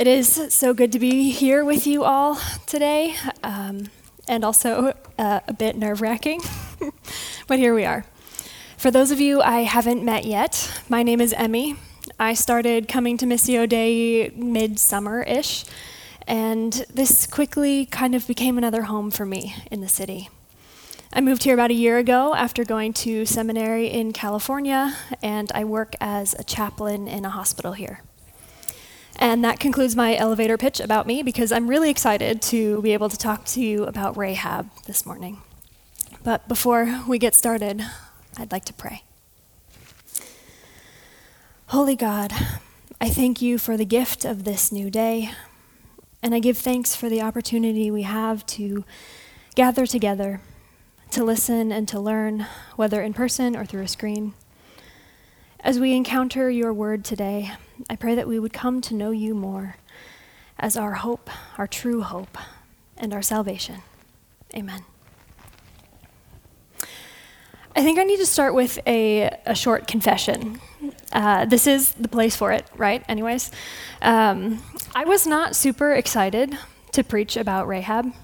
It 0.00 0.06
is 0.06 0.46
so 0.48 0.72
good 0.72 0.92
to 0.92 0.98
be 0.98 1.30
here 1.30 1.62
with 1.62 1.86
you 1.86 2.04
all 2.04 2.40
today, 2.64 3.16
um, 3.42 3.90
and 4.26 4.46
also 4.46 4.94
uh, 5.18 5.40
a 5.46 5.52
bit 5.52 5.76
nerve 5.76 6.00
wracking, 6.00 6.40
but 7.46 7.58
here 7.58 7.74
we 7.74 7.84
are. 7.84 8.06
For 8.78 8.90
those 8.90 9.10
of 9.10 9.20
you 9.20 9.42
I 9.42 9.64
haven't 9.64 10.02
met 10.02 10.24
yet, 10.24 10.80
my 10.88 11.02
name 11.02 11.20
is 11.20 11.34
Emmy. 11.34 11.76
I 12.18 12.32
started 12.32 12.88
coming 12.88 13.18
to 13.18 13.26
Missio 13.26 13.68
Dei 13.68 14.30
midsummer 14.30 15.20
ish, 15.24 15.66
and 16.26 16.72
this 16.94 17.26
quickly 17.26 17.84
kind 17.84 18.14
of 18.14 18.26
became 18.26 18.56
another 18.56 18.84
home 18.84 19.10
for 19.10 19.26
me 19.26 19.54
in 19.70 19.82
the 19.82 19.88
city. 19.88 20.30
I 21.12 21.20
moved 21.20 21.42
here 21.42 21.52
about 21.52 21.72
a 21.72 21.74
year 21.74 21.98
ago 21.98 22.34
after 22.34 22.64
going 22.64 22.94
to 23.04 23.26
seminary 23.26 23.88
in 23.88 24.14
California, 24.14 24.96
and 25.22 25.52
I 25.52 25.64
work 25.64 25.94
as 26.00 26.32
a 26.38 26.42
chaplain 26.42 27.06
in 27.06 27.26
a 27.26 27.30
hospital 27.30 27.72
here. 27.72 28.00
And 29.18 29.44
that 29.44 29.60
concludes 29.60 29.94
my 29.94 30.16
elevator 30.16 30.56
pitch 30.56 30.80
about 30.80 31.06
me 31.06 31.22
because 31.22 31.52
I'm 31.52 31.68
really 31.68 31.90
excited 31.90 32.40
to 32.42 32.80
be 32.82 32.92
able 32.92 33.08
to 33.08 33.18
talk 33.18 33.44
to 33.46 33.60
you 33.60 33.84
about 33.84 34.16
Rahab 34.16 34.70
this 34.86 35.04
morning. 35.04 35.42
But 36.22 36.48
before 36.48 37.02
we 37.06 37.18
get 37.18 37.34
started, 37.34 37.84
I'd 38.38 38.52
like 38.52 38.64
to 38.66 38.72
pray. 38.72 39.02
Holy 41.66 41.96
God, 41.96 42.32
I 43.00 43.08
thank 43.08 43.40
you 43.40 43.56
for 43.56 43.76
the 43.76 43.84
gift 43.84 44.24
of 44.24 44.44
this 44.44 44.72
new 44.72 44.90
day, 44.90 45.30
and 46.22 46.34
I 46.34 46.40
give 46.40 46.58
thanks 46.58 46.96
for 46.96 47.08
the 47.08 47.22
opportunity 47.22 47.90
we 47.90 48.02
have 48.02 48.44
to 48.46 48.84
gather 49.54 49.86
together, 49.86 50.40
to 51.12 51.24
listen 51.24 51.72
and 51.72 51.86
to 51.88 52.00
learn, 52.00 52.46
whether 52.76 53.00
in 53.02 53.12
person 53.12 53.56
or 53.56 53.64
through 53.64 53.82
a 53.82 53.88
screen. 53.88 54.34
As 55.62 55.78
we 55.78 55.92
encounter 55.92 56.48
your 56.48 56.72
word 56.72 57.04
today, 57.04 57.52
I 57.90 57.94
pray 57.94 58.14
that 58.14 58.26
we 58.26 58.38
would 58.38 58.52
come 58.52 58.80
to 58.80 58.94
know 58.94 59.10
you 59.10 59.34
more 59.34 59.76
as 60.58 60.74
our 60.74 60.94
hope, 60.94 61.28
our 61.58 61.66
true 61.66 62.00
hope, 62.00 62.38
and 62.96 63.12
our 63.12 63.20
salvation. 63.20 63.82
Amen. 64.54 64.84
I 67.76 67.82
think 67.82 67.98
I 67.98 68.04
need 68.04 68.16
to 68.16 68.26
start 68.26 68.54
with 68.54 68.78
a, 68.86 69.36
a 69.44 69.54
short 69.54 69.86
confession. 69.86 70.62
Uh, 71.12 71.44
this 71.44 71.66
is 71.66 71.92
the 71.92 72.08
place 72.08 72.34
for 72.34 72.52
it, 72.52 72.66
right? 72.74 73.04
Anyways, 73.06 73.50
um, 74.00 74.62
I 74.94 75.04
was 75.04 75.26
not 75.26 75.54
super 75.54 75.92
excited 75.92 76.56
to 76.92 77.04
preach 77.04 77.36
about 77.36 77.68
Rahab. 77.68 78.14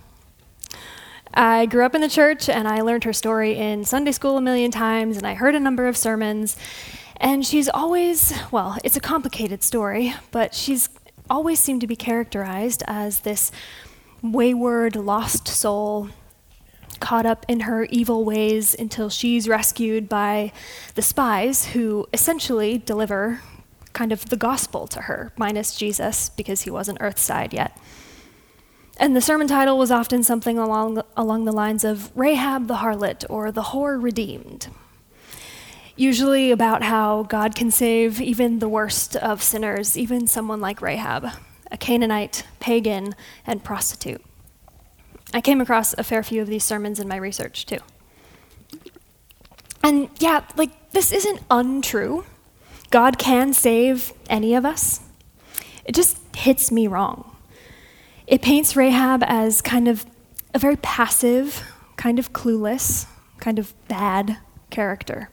I 1.34 1.66
grew 1.66 1.84
up 1.84 1.94
in 1.94 2.00
the 2.00 2.08
church 2.08 2.48
and 2.48 2.66
I 2.66 2.80
learned 2.80 3.04
her 3.04 3.12
story 3.12 3.56
in 3.56 3.84
Sunday 3.84 4.12
school 4.12 4.38
a 4.38 4.40
million 4.40 4.70
times, 4.70 5.18
and 5.18 5.26
I 5.26 5.34
heard 5.34 5.54
a 5.54 5.60
number 5.60 5.86
of 5.86 5.98
sermons. 5.98 6.56
And 7.18 7.46
she's 7.46 7.68
always, 7.68 8.32
well, 8.50 8.76
it's 8.84 8.96
a 8.96 9.00
complicated 9.00 9.62
story, 9.62 10.14
but 10.30 10.54
she's 10.54 10.88
always 11.30 11.58
seemed 11.58 11.80
to 11.80 11.86
be 11.86 11.96
characterized 11.96 12.82
as 12.86 13.20
this 13.20 13.50
wayward, 14.22 14.96
lost 14.96 15.48
soul 15.48 16.10
caught 17.00 17.26
up 17.26 17.44
in 17.48 17.60
her 17.60 17.84
evil 17.84 18.24
ways 18.24 18.74
until 18.78 19.10
she's 19.10 19.48
rescued 19.48 20.08
by 20.08 20.52
the 20.94 21.02
spies 21.02 21.66
who 21.66 22.06
essentially 22.12 22.78
deliver 22.78 23.40
kind 23.92 24.12
of 24.12 24.26
the 24.26 24.36
gospel 24.36 24.86
to 24.86 25.02
her, 25.02 25.32
minus 25.36 25.76
Jesus, 25.76 26.30
because 26.30 26.62
he 26.62 26.70
wasn't 26.70 26.98
earthside 27.00 27.52
yet. 27.52 27.76
And 28.98 29.14
the 29.14 29.20
sermon 29.20 29.46
title 29.46 29.76
was 29.78 29.90
often 29.90 30.22
something 30.22 30.58
along, 30.58 31.02
along 31.16 31.44
the 31.44 31.52
lines 31.52 31.84
of 31.84 32.10
Rahab 32.16 32.66
the 32.66 32.76
Harlot 32.76 33.24
or 33.28 33.52
The 33.52 33.62
Whore 33.62 34.02
Redeemed 34.02 34.68
usually 35.96 36.50
about 36.50 36.82
how 36.82 37.24
God 37.24 37.54
can 37.54 37.70
save 37.70 38.20
even 38.20 38.58
the 38.58 38.68
worst 38.68 39.16
of 39.16 39.42
sinners, 39.42 39.96
even 39.96 40.26
someone 40.26 40.60
like 40.60 40.82
Rahab, 40.82 41.28
a 41.70 41.76
Canaanite, 41.76 42.44
pagan, 42.60 43.14
and 43.46 43.64
prostitute. 43.64 44.22
I 45.34 45.40
came 45.40 45.60
across 45.60 45.94
a 45.94 46.04
fair 46.04 46.22
few 46.22 46.42
of 46.42 46.48
these 46.48 46.64
sermons 46.64 47.00
in 47.00 47.08
my 47.08 47.16
research 47.16 47.66
too. 47.66 47.78
And 49.82 50.08
yeah, 50.18 50.44
like 50.56 50.90
this 50.92 51.12
isn't 51.12 51.40
untrue. 51.50 52.24
God 52.90 53.18
can 53.18 53.52
save 53.52 54.12
any 54.28 54.54
of 54.54 54.64
us. 54.64 55.00
It 55.84 55.94
just 55.94 56.18
hits 56.36 56.70
me 56.70 56.86
wrong. 56.86 57.36
It 58.26 58.42
paints 58.42 58.76
Rahab 58.76 59.22
as 59.24 59.62
kind 59.62 59.88
of 59.88 60.04
a 60.54 60.58
very 60.58 60.76
passive, 60.76 61.62
kind 61.96 62.18
of 62.18 62.32
clueless, 62.32 63.06
kind 63.38 63.58
of 63.58 63.74
bad 63.88 64.38
character. 64.70 65.30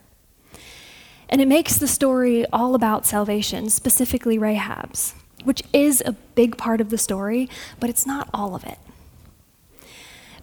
And 1.34 1.40
it 1.40 1.48
makes 1.48 1.78
the 1.78 1.88
story 1.88 2.46
all 2.52 2.76
about 2.76 3.06
salvation, 3.06 3.68
specifically 3.68 4.38
Rahab's, 4.38 5.16
which 5.42 5.64
is 5.72 6.00
a 6.06 6.12
big 6.12 6.56
part 6.56 6.80
of 6.80 6.90
the 6.90 6.96
story, 6.96 7.50
but 7.80 7.90
it's 7.90 8.06
not 8.06 8.28
all 8.32 8.54
of 8.54 8.62
it. 8.62 8.78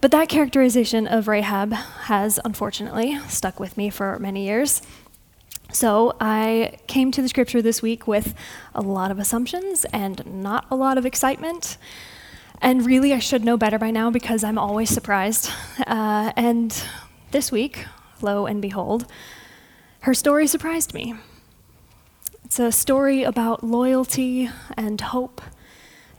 But 0.02 0.12
that 0.12 0.28
characterization 0.28 1.08
of 1.08 1.30
Rahab 1.30 1.72
has 1.72 2.42
unfortunately 2.44 3.18
stuck 3.30 3.58
with 3.58 3.78
me 3.78 3.90
for 3.90 4.20
many 4.20 4.46
years. 4.46 4.82
So 5.72 6.18
I 6.20 6.74
came 6.88 7.10
to 7.12 7.22
the 7.22 7.30
scripture 7.30 7.62
this 7.62 7.82
week 7.82 8.06
with 8.06 8.36
a 8.76 8.82
lot 8.82 9.12
of 9.12 9.18
assumptions 9.18 9.86
and 9.94 10.26
not 10.26 10.66
a 10.70 10.76
lot 10.76 10.98
of 10.98 11.06
excitement. 11.06 11.78
And 12.62 12.86
really, 12.86 13.14
I 13.14 13.20
should 13.20 13.46
know 13.46 13.56
better 13.56 13.80
by 13.80 13.92
now 13.92 14.12
because 14.12 14.44
I'm 14.44 14.58
always 14.58 14.90
surprised. 14.90 15.50
Uh, 15.88 16.34
and 16.36 16.84
this 17.32 17.50
week, 17.50 17.86
lo 18.22 18.46
and 18.46 18.62
behold, 18.62 19.06
her 20.02 20.14
story 20.14 20.48
surprised 20.48 20.94
me. 20.94 21.16
It's 22.44 22.60
a 22.60 22.72
story 22.72 23.24
about 23.24 23.64
loyalty 23.64 24.50
and 24.76 25.00
hope, 25.00 25.42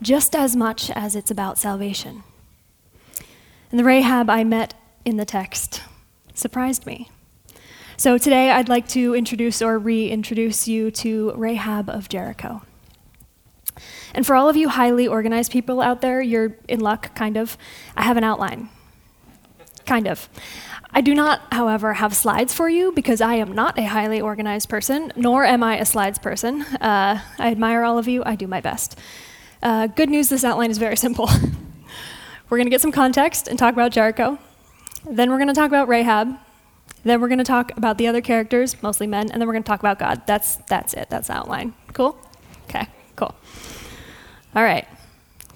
just 0.00 0.34
as 0.34 0.56
much 0.56 0.90
as 0.90 1.14
it's 1.16 1.30
about 1.30 1.58
salvation. 1.58 2.22
And 3.70 3.78
the 3.78 3.84
Rahab 3.84 4.30
I 4.30 4.44
met 4.44 4.74
in 5.04 5.16
the 5.16 5.24
text 5.24 5.82
surprised 6.34 6.86
me. 6.86 7.10
So 7.96 8.18
today 8.18 8.50
I'd 8.50 8.68
like 8.68 8.88
to 8.88 9.14
introduce 9.14 9.60
or 9.60 9.78
reintroduce 9.78 10.68
you 10.68 10.90
to 10.92 11.32
Rahab 11.34 11.90
of 11.90 12.08
Jericho. 12.08 12.62
And 14.14 14.24
for 14.24 14.36
all 14.36 14.48
of 14.48 14.56
you 14.56 14.68
highly 14.68 15.08
organized 15.08 15.50
people 15.50 15.80
out 15.80 16.00
there, 16.02 16.20
you're 16.20 16.56
in 16.68 16.80
luck, 16.80 17.14
kind 17.14 17.36
of. 17.36 17.58
I 17.96 18.04
have 18.04 18.16
an 18.16 18.24
outline. 18.24 18.68
Kind 19.92 20.08
of. 20.08 20.26
I 20.90 21.02
do 21.02 21.14
not, 21.14 21.52
however, 21.52 21.92
have 21.92 22.16
slides 22.16 22.54
for 22.54 22.66
you 22.66 22.92
because 22.92 23.20
I 23.20 23.34
am 23.34 23.52
not 23.52 23.78
a 23.78 23.82
highly 23.82 24.22
organized 24.22 24.70
person, 24.70 25.12
nor 25.16 25.44
am 25.44 25.62
I 25.62 25.76
a 25.76 25.84
slides 25.84 26.18
person. 26.18 26.62
Uh, 26.62 27.20
I 27.38 27.50
admire 27.50 27.82
all 27.82 27.98
of 27.98 28.08
you, 28.08 28.22
I 28.24 28.34
do 28.34 28.46
my 28.46 28.62
best. 28.62 28.98
Uh, 29.62 29.88
good 29.88 30.08
news 30.08 30.30
this 30.30 30.44
outline 30.44 30.70
is 30.70 30.78
very 30.78 30.96
simple. 30.96 31.28
we're 32.48 32.56
going 32.56 32.64
to 32.64 32.70
get 32.70 32.80
some 32.80 32.90
context 32.90 33.48
and 33.48 33.58
talk 33.58 33.74
about 33.74 33.92
Jericho. 33.92 34.38
Then 35.04 35.30
we're 35.30 35.36
going 35.36 35.48
to 35.48 35.54
talk 35.54 35.68
about 35.68 35.88
Rahab. 35.88 36.38
Then 37.04 37.20
we're 37.20 37.28
going 37.28 37.36
to 37.36 37.44
talk 37.44 37.76
about 37.76 37.98
the 37.98 38.06
other 38.06 38.22
characters, 38.22 38.82
mostly 38.82 39.06
men, 39.06 39.30
and 39.30 39.42
then 39.42 39.46
we're 39.46 39.52
going 39.52 39.62
to 39.62 39.68
talk 39.68 39.80
about 39.80 39.98
God. 39.98 40.22
That's, 40.26 40.56
that's 40.70 40.94
it, 40.94 41.10
that's 41.10 41.28
outline. 41.28 41.74
Cool? 41.92 42.16
Okay, 42.64 42.86
cool. 43.16 43.34
All 44.56 44.62
right, 44.62 44.88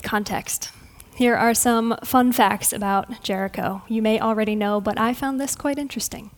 context. 0.03 0.73
Here 1.17 1.35
are 1.35 1.55
some 1.55 1.97
fun 2.05 2.31
facts 2.33 2.75
about 2.75 3.23
Jericho. 3.23 3.81
You 3.89 4.03
may 4.03 4.21
already 4.21 4.55
know, 4.55 4.83
but 4.83 5.01
I 5.01 5.15
found 5.15 5.41
this 5.41 5.57
quite 5.57 5.79
interesting. 5.79 6.31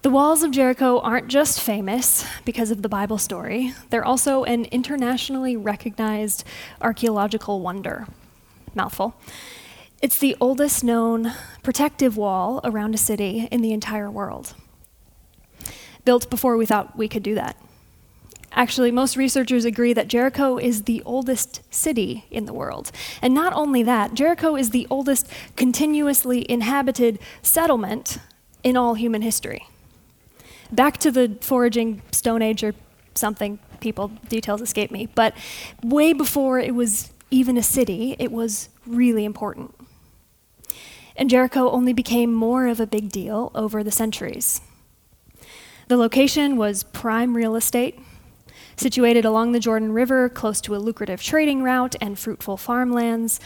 The 0.00 0.08
walls 0.08 0.42
of 0.42 0.50
Jericho 0.50 0.98
aren't 1.00 1.28
just 1.28 1.60
famous 1.60 2.24
because 2.46 2.70
of 2.70 2.80
the 2.80 2.88
Bible 2.88 3.18
story, 3.18 3.74
they're 3.90 4.04
also 4.04 4.44
an 4.44 4.64
internationally 4.66 5.58
recognized 5.58 6.44
archaeological 6.80 7.60
wonder. 7.60 8.06
Mouthful. 8.74 9.14
It's 10.00 10.18
the 10.18 10.38
oldest 10.40 10.82
known 10.82 11.34
protective 11.62 12.16
wall 12.16 12.62
around 12.64 12.94
a 12.94 12.98
city 12.98 13.46
in 13.50 13.60
the 13.60 13.74
entire 13.74 14.10
world. 14.10 14.54
Built 16.06 16.30
before 16.30 16.56
we 16.56 16.64
thought 16.64 16.96
we 16.96 17.08
could 17.08 17.22
do 17.22 17.34
that. 17.34 17.58
Actually, 18.54 18.92
most 18.92 19.16
researchers 19.16 19.64
agree 19.64 19.92
that 19.92 20.06
Jericho 20.06 20.58
is 20.58 20.82
the 20.82 21.02
oldest 21.04 21.60
city 21.74 22.24
in 22.30 22.46
the 22.46 22.52
world. 22.52 22.92
And 23.20 23.34
not 23.34 23.52
only 23.52 23.82
that, 23.82 24.14
Jericho 24.14 24.54
is 24.54 24.70
the 24.70 24.86
oldest 24.88 25.28
continuously 25.56 26.48
inhabited 26.48 27.18
settlement 27.42 28.18
in 28.62 28.76
all 28.76 28.94
human 28.94 29.22
history. 29.22 29.66
Back 30.70 30.98
to 30.98 31.10
the 31.10 31.36
foraging 31.40 32.02
Stone 32.12 32.42
Age 32.42 32.62
or 32.62 32.74
something, 33.14 33.58
people, 33.80 34.08
details 34.28 34.60
escape 34.60 34.90
me, 34.90 35.06
but 35.14 35.34
way 35.82 36.12
before 36.12 36.58
it 36.60 36.74
was 36.74 37.12
even 37.30 37.56
a 37.56 37.62
city, 37.62 38.14
it 38.18 38.30
was 38.30 38.68
really 38.86 39.24
important. 39.24 39.74
And 41.16 41.28
Jericho 41.28 41.70
only 41.70 41.92
became 41.92 42.32
more 42.32 42.66
of 42.66 42.80
a 42.80 42.86
big 42.86 43.10
deal 43.10 43.50
over 43.54 43.82
the 43.82 43.90
centuries. 43.90 44.60
The 45.88 45.96
location 45.96 46.56
was 46.56 46.82
prime 46.82 47.36
real 47.36 47.56
estate 47.56 48.00
situated 48.76 49.24
along 49.24 49.52
the 49.52 49.60
Jordan 49.60 49.92
River, 49.92 50.28
close 50.28 50.60
to 50.62 50.74
a 50.74 50.78
lucrative 50.78 51.22
trading 51.22 51.62
route 51.62 51.94
and 52.00 52.18
fruitful 52.18 52.56
farmlands. 52.56 53.40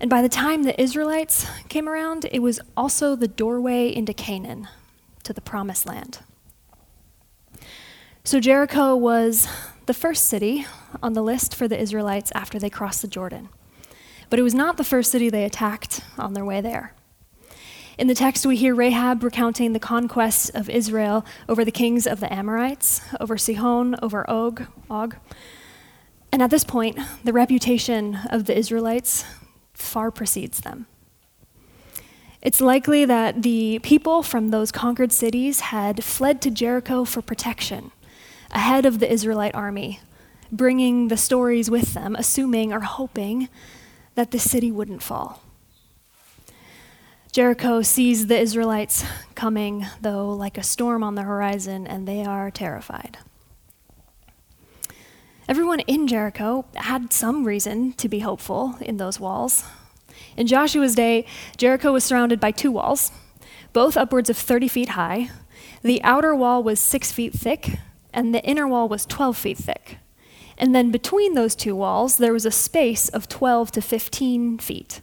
And 0.00 0.08
by 0.08 0.22
the 0.22 0.28
time 0.28 0.62
the 0.62 0.80
Israelites 0.80 1.46
came 1.68 1.88
around, 1.88 2.26
it 2.32 2.40
was 2.40 2.60
also 2.76 3.14
the 3.14 3.28
doorway 3.28 3.94
into 3.94 4.14
Canaan, 4.14 4.68
to 5.24 5.32
the 5.32 5.40
promised 5.40 5.86
land. 5.86 6.20
So 8.24 8.40
Jericho 8.40 8.96
was 8.96 9.48
the 9.86 9.94
first 9.94 10.26
city 10.26 10.66
on 11.02 11.14
the 11.14 11.22
list 11.22 11.54
for 11.54 11.66
the 11.66 11.80
Israelites 11.80 12.30
after 12.34 12.58
they 12.58 12.70
crossed 12.70 13.02
the 13.02 13.08
Jordan. 13.08 13.48
But 14.28 14.38
it 14.38 14.42
was 14.42 14.54
not 14.54 14.76
the 14.76 14.84
first 14.84 15.10
city 15.10 15.28
they 15.28 15.44
attacked 15.44 16.02
on 16.16 16.34
their 16.34 16.44
way 16.44 16.60
there. 16.60 16.94
In 18.00 18.06
the 18.06 18.14
text, 18.14 18.46
we 18.46 18.56
hear 18.56 18.74
Rahab 18.74 19.22
recounting 19.22 19.74
the 19.74 19.78
conquests 19.78 20.48
of 20.48 20.70
Israel 20.70 21.22
over 21.50 21.66
the 21.66 21.70
kings 21.70 22.06
of 22.06 22.18
the 22.18 22.32
Amorites, 22.32 23.02
over 23.20 23.36
Sihon, 23.36 23.94
over 24.00 24.24
Og, 24.26 24.62
Og. 24.88 25.16
And 26.32 26.40
at 26.40 26.48
this 26.48 26.64
point, 26.64 26.98
the 27.24 27.34
reputation 27.34 28.18
of 28.30 28.46
the 28.46 28.56
Israelites 28.56 29.26
far 29.74 30.10
precedes 30.10 30.62
them. 30.62 30.86
It's 32.40 32.62
likely 32.62 33.04
that 33.04 33.42
the 33.42 33.80
people 33.80 34.22
from 34.22 34.48
those 34.48 34.72
conquered 34.72 35.12
cities 35.12 35.60
had 35.60 36.02
fled 36.02 36.40
to 36.40 36.50
Jericho 36.50 37.04
for 37.04 37.20
protection 37.20 37.90
ahead 38.50 38.86
of 38.86 39.00
the 39.00 39.12
Israelite 39.12 39.54
army, 39.54 40.00
bringing 40.50 41.08
the 41.08 41.18
stories 41.18 41.70
with 41.70 41.92
them, 41.92 42.16
assuming 42.16 42.72
or 42.72 42.80
hoping 42.80 43.50
that 44.14 44.30
the 44.30 44.38
city 44.38 44.72
wouldn't 44.72 45.02
fall. 45.02 45.42
Jericho 47.32 47.80
sees 47.80 48.26
the 48.26 48.36
Israelites 48.36 49.04
coming, 49.36 49.86
though, 50.00 50.30
like 50.30 50.58
a 50.58 50.64
storm 50.64 51.04
on 51.04 51.14
the 51.14 51.22
horizon, 51.22 51.86
and 51.86 52.08
they 52.08 52.24
are 52.24 52.50
terrified. 52.50 53.18
Everyone 55.48 55.78
in 55.80 56.08
Jericho 56.08 56.64
had 56.74 57.12
some 57.12 57.44
reason 57.44 57.92
to 57.94 58.08
be 58.08 58.18
hopeful 58.18 58.76
in 58.80 58.96
those 58.96 59.20
walls. 59.20 59.62
In 60.36 60.48
Joshua's 60.48 60.96
day, 60.96 61.24
Jericho 61.56 61.92
was 61.92 62.02
surrounded 62.02 62.40
by 62.40 62.50
two 62.50 62.72
walls, 62.72 63.12
both 63.72 63.96
upwards 63.96 64.28
of 64.28 64.36
30 64.36 64.66
feet 64.66 64.88
high. 64.90 65.30
The 65.82 66.02
outer 66.02 66.34
wall 66.34 66.64
was 66.64 66.80
six 66.80 67.12
feet 67.12 67.32
thick, 67.32 67.78
and 68.12 68.34
the 68.34 68.42
inner 68.42 68.66
wall 68.66 68.88
was 68.88 69.06
12 69.06 69.36
feet 69.36 69.58
thick. 69.58 69.98
And 70.58 70.74
then 70.74 70.90
between 70.90 71.34
those 71.34 71.54
two 71.54 71.76
walls, 71.76 72.16
there 72.16 72.32
was 72.32 72.44
a 72.44 72.50
space 72.50 73.08
of 73.08 73.28
12 73.28 73.70
to 73.72 73.80
15 73.80 74.58
feet. 74.58 75.00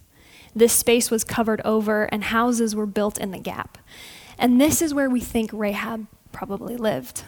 This 0.57 0.73
space 0.73 1.11
was 1.11 1.23
covered 1.23 1.61
over, 1.63 2.05
and 2.05 2.25
houses 2.25 2.75
were 2.75 2.85
built 2.85 3.17
in 3.17 3.31
the 3.31 3.37
gap. 3.37 3.77
And 4.37 4.59
this 4.59 4.81
is 4.81 4.93
where 4.93 5.09
we 5.09 5.19
think 5.19 5.51
Rahab 5.53 6.07
probably 6.31 6.75
lived. 6.75 7.23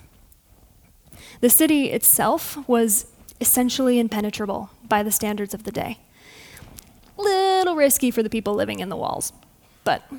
The 1.42 1.50
city 1.50 1.92
itself 1.92 2.58
was 2.68 3.08
essentially 3.40 4.00
impenetrable 4.00 4.72
by 4.88 5.04
the 5.04 5.12
standards 5.12 5.54
of 5.54 5.64
the 5.64 5.72
day 5.72 6.00
little 7.20 7.76
risky 7.76 8.12
for 8.12 8.24
the 8.24 8.30
people 8.30 8.56
living 8.56 8.80
in 8.80 8.90
the 8.90 8.96
walls. 8.96 9.34
But, 9.84 10.10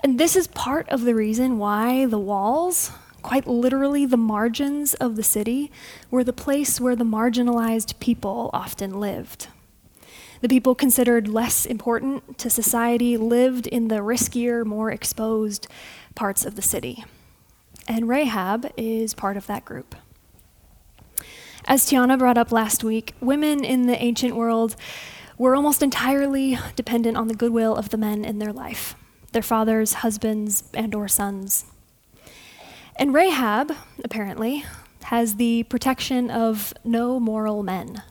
and 0.00 0.18
this 0.18 0.36
is 0.36 0.46
part 0.46 0.88
of 0.88 1.02
the 1.02 1.14
reason 1.14 1.58
why 1.58 2.06
the 2.06 2.18
walls, 2.18 2.92
quite 3.22 3.46
literally 3.46 4.06
the 4.06 4.16
margins 4.16 4.94
of 4.94 5.16
the 5.16 5.22
city, 5.22 5.70
were 6.10 6.24
the 6.24 6.32
place 6.32 6.80
where 6.80 6.96
the 6.96 7.04
marginalized 7.04 7.98
people 7.98 8.50
often 8.52 9.00
lived. 9.00 9.48
The 10.42 10.48
people 10.48 10.74
considered 10.74 11.28
less 11.28 11.64
important 11.64 12.36
to 12.38 12.50
society 12.50 13.16
lived 13.16 13.68
in 13.68 13.86
the 13.86 14.00
riskier, 14.00 14.66
more 14.66 14.90
exposed 14.90 15.68
parts 16.16 16.44
of 16.44 16.56
the 16.56 16.62
city. 16.62 17.04
And 17.86 18.08
Rahab 18.08 18.70
is 18.76 19.14
part 19.14 19.36
of 19.36 19.46
that 19.46 19.64
group. 19.64 19.94
As 21.64 21.86
Tiana 21.86 22.18
brought 22.18 22.38
up 22.38 22.50
last 22.50 22.82
week, 22.82 23.14
women 23.20 23.64
in 23.64 23.86
the 23.86 24.02
ancient 24.02 24.34
world 24.34 24.74
were 25.38 25.54
almost 25.54 25.80
entirely 25.80 26.58
dependent 26.74 27.16
on 27.16 27.28
the 27.28 27.34
goodwill 27.34 27.76
of 27.76 27.90
the 27.90 27.96
men 27.96 28.24
in 28.24 28.40
their 28.40 28.52
life, 28.52 28.96
their 29.30 29.42
fathers, 29.42 29.94
husbands, 29.94 30.64
and 30.74 30.92
or 30.92 31.06
sons. 31.06 31.66
And 32.96 33.14
Rahab, 33.14 33.72
apparently, 34.02 34.64
has 35.04 35.36
the 35.36 35.62
protection 35.64 36.32
of 36.32 36.74
no 36.84 37.20
moral 37.20 37.62
men, 37.62 38.02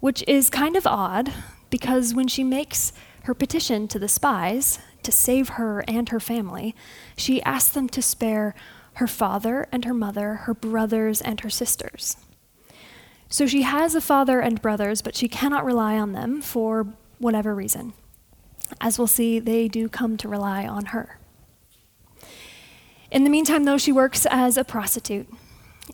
which 0.00 0.24
is 0.26 0.50
kind 0.50 0.76
of 0.76 0.86
odd 0.86 1.32
because 1.70 2.14
when 2.14 2.28
she 2.28 2.44
makes 2.44 2.92
her 3.24 3.34
petition 3.34 3.88
to 3.88 3.98
the 3.98 4.08
spies 4.08 4.78
to 5.02 5.12
save 5.12 5.50
her 5.50 5.84
and 5.86 6.08
her 6.08 6.20
family, 6.20 6.74
she 7.16 7.42
asks 7.42 7.70
them 7.70 7.88
to 7.88 8.02
spare 8.02 8.54
her 8.94 9.06
father 9.06 9.66
and 9.70 9.84
her 9.84 9.94
mother, 9.94 10.34
her 10.34 10.54
brothers 10.54 11.20
and 11.20 11.40
her 11.40 11.50
sisters. 11.50 12.16
So 13.28 13.46
she 13.46 13.62
has 13.62 13.94
a 13.94 14.00
father 14.00 14.40
and 14.40 14.62
brothers, 14.62 15.02
but 15.02 15.14
she 15.14 15.28
cannot 15.28 15.64
rely 15.64 15.98
on 15.98 16.12
them 16.12 16.40
for 16.40 16.86
whatever 17.18 17.54
reason. 17.54 17.92
As 18.80 18.98
we'll 18.98 19.06
see, 19.06 19.38
they 19.38 19.68
do 19.68 19.88
come 19.88 20.16
to 20.18 20.28
rely 20.28 20.66
on 20.66 20.86
her. 20.86 21.18
In 23.10 23.24
the 23.24 23.30
meantime, 23.30 23.64
though, 23.64 23.78
she 23.78 23.92
works 23.92 24.26
as 24.26 24.56
a 24.56 24.64
prostitute. 24.64 25.28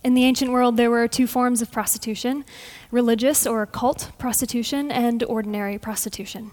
In 0.03 0.15
the 0.15 0.25
ancient 0.25 0.51
world, 0.51 0.77
there 0.77 0.91
were 0.91 1.07
two 1.07 1.27
forms 1.27 1.63
of 1.63 1.71
prostitution 1.71 2.45
religious 2.91 3.45
or 3.45 3.67
cult 3.67 4.13
prostitution, 4.19 4.91
and 4.91 5.23
ordinary 5.25 5.79
prostitution. 5.79 6.53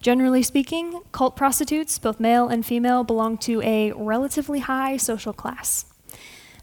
Generally 0.00 0.44
speaking, 0.44 1.02
cult 1.10 1.34
prostitutes, 1.34 1.98
both 1.98 2.20
male 2.20 2.48
and 2.48 2.64
female, 2.64 3.02
belonged 3.02 3.40
to 3.40 3.60
a 3.62 3.90
relatively 3.92 4.60
high 4.60 4.96
social 4.96 5.32
class. 5.32 5.86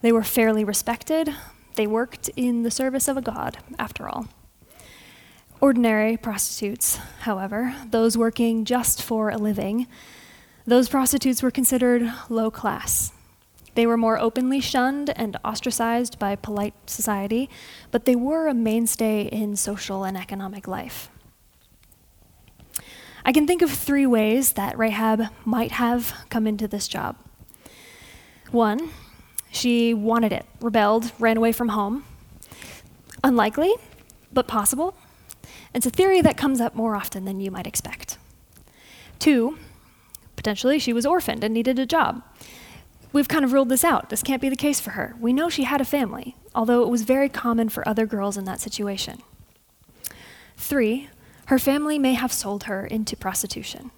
They 0.01 0.13
were 0.13 0.23
fairly 0.23 0.63
respected, 0.63 1.35
they 1.75 1.87
worked 1.87 2.29
in 2.35 2.63
the 2.63 2.71
service 2.71 3.07
of 3.07 3.17
a 3.17 3.21
god, 3.21 3.57
after 3.77 4.07
all. 4.07 4.27
Ordinary 5.59 6.17
prostitutes, 6.17 6.95
however, 7.21 7.75
those 7.89 8.17
working 8.17 8.65
just 8.65 9.03
for 9.03 9.29
a 9.29 9.37
living, 9.37 9.87
those 10.65 10.89
prostitutes 10.89 11.43
were 11.43 11.51
considered 11.51 12.11
low 12.29 12.49
class. 12.49 13.11
They 13.75 13.85
were 13.85 13.97
more 13.97 14.19
openly 14.19 14.59
shunned 14.59 15.11
and 15.15 15.37
ostracized 15.45 16.19
by 16.19 16.35
polite 16.35 16.73
society, 16.87 17.49
but 17.89 18.05
they 18.05 18.15
were 18.15 18.47
a 18.47 18.53
mainstay 18.53 19.23
in 19.23 19.55
social 19.55 20.03
and 20.03 20.17
economic 20.17 20.67
life. 20.67 21.09
I 23.23 23.31
can 23.31 23.47
think 23.47 23.61
of 23.61 23.71
three 23.71 24.05
ways 24.05 24.53
that 24.53 24.77
Rahab 24.77 25.27
might 25.45 25.71
have 25.73 26.13
come 26.29 26.47
into 26.47 26.67
this 26.67 26.87
job. 26.87 27.17
One, 28.51 28.89
she 29.51 29.93
wanted 29.93 30.33
it, 30.33 30.45
rebelled, 30.59 31.11
ran 31.19 31.37
away 31.37 31.51
from 31.51 31.69
home. 31.69 32.03
Unlikely, 33.23 33.73
but 34.33 34.47
possible. 34.47 34.95
It's 35.73 35.85
a 35.85 35.91
theory 35.91 36.21
that 36.21 36.35
comes 36.35 36.59
up 36.59 36.75
more 36.75 36.95
often 36.95 37.25
than 37.25 37.39
you 37.39 37.51
might 37.51 37.67
expect. 37.67 38.17
Two, 39.19 39.57
potentially 40.35 40.79
she 40.79 40.91
was 40.91 41.05
orphaned 41.05 41.43
and 41.43 41.53
needed 41.53 41.77
a 41.79 41.85
job. 41.85 42.23
We've 43.13 43.27
kind 43.27 43.43
of 43.43 43.51
ruled 43.51 43.69
this 43.69 43.83
out. 43.83 44.09
This 44.09 44.23
can't 44.23 44.41
be 44.41 44.49
the 44.49 44.55
case 44.55 44.79
for 44.79 44.91
her. 44.91 45.15
We 45.19 45.33
know 45.33 45.49
she 45.49 45.63
had 45.63 45.81
a 45.81 45.85
family, 45.85 46.35
although 46.55 46.83
it 46.83 46.89
was 46.89 47.03
very 47.03 47.29
common 47.29 47.69
for 47.69 47.87
other 47.87 48.05
girls 48.05 48.37
in 48.37 48.45
that 48.45 48.61
situation. 48.61 49.21
Three, 50.55 51.09
her 51.47 51.59
family 51.59 51.99
may 51.99 52.13
have 52.13 52.31
sold 52.31 52.63
her 52.63 52.85
into 52.85 53.17
prostitution. 53.17 53.91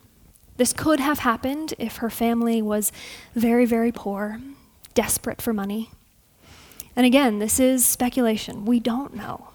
This 0.57 0.73
could 0.73 0.99
have 0.99 1.19
happened 1.19 1.73
if 1.77 1.97
her 1.97 2.09
family 2.09 2.61
was 2.61 2.91
very, 3.35 3.65
very 3.65 3.91
poor 3.91 4.39
desperate 4.93 5.41
for 5.41 5.53
money. 5.53 5.89
And 6.95 7.05
again, 7.05 7.39
this 7.39 7.59
is 7.59 7.85
speculation. 7.85 8.65
We 8.65 8.79
don't 8.79 9.15
know. 9.15 9.49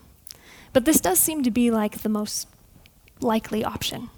But 0.73 0.85
this 0.85 1.01
does 1.01 1.19
seem 1.19 1.43
to 1.45 1.51
be 1.51 1.71
like 1.71 1.99
the 1.99 2.09
most 2.09 2.49
likely 3.21 3.65
option. 3.65 4.11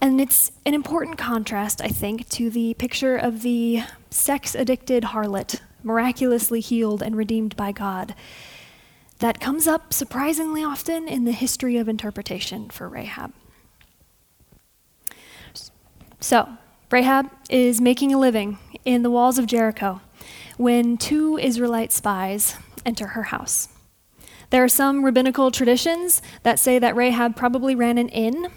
And 0.00 0.20
it's 0.20 0.52
an 0.64 0.74
important 0.74 1.18
contrast, 1.18 1.80
I 1.80 1.88
think, 1.88 2.28
to 2.30 2.50
the 2.50 2.74
picture 2.74 3.16
of 3.16 3.42
the 3.42 3.82
sex 4.10 4.54
addicted 4.54 5.04
harlot, 5.04 5.60
miraculously 5.82 6.60
healed 6.60 7.02
and 7.02 7.16
redeemed 7.16 7.56
by 7.56 7.72
God, 7.72 8.14
that 9.18 9.40
comes 9.40 9.66
up 9.66 9.92
surprisingly 9.92 10.62
often 10.62 11.08
in 11.08 11.24
the 11.24 11.32
history 11.32 11.76
of 11.76 11.88
interpretation 11.88 12.70
for 12.70 12.88
Rahab. 12.88 13.32
So, 16.20 16.48
Rahab 16.90 17.30
is 17.50 17.80
making 17.80 18.14
a 18.14 18.18
living 18.18 18.58
in 18.84 19.02
the 19.02 19.10
walls 19.10 19.38
of 19.38 19.46
Jericho 19.46 20.00
when 20.56 20.96
two 20.96 21.38
Israelite 21.38 21.92
spies 21.92 22.56
enter 22.86 23.08
her 23.08 23.24
house. 23.24 23.68
There 24.50 24.64
are 24.64 24.68
some 24.68 25.04
rabbinical 25.04 25.50
traditions 25.50 26.22
that 26.42 26.58
say 26.58 26.78
that 26.78 26.96
Rahab 26.96 27.36
probably 27.36 27.74
ran 27.74 27.98
an 27.98 28.08
inn, 28.08 28.48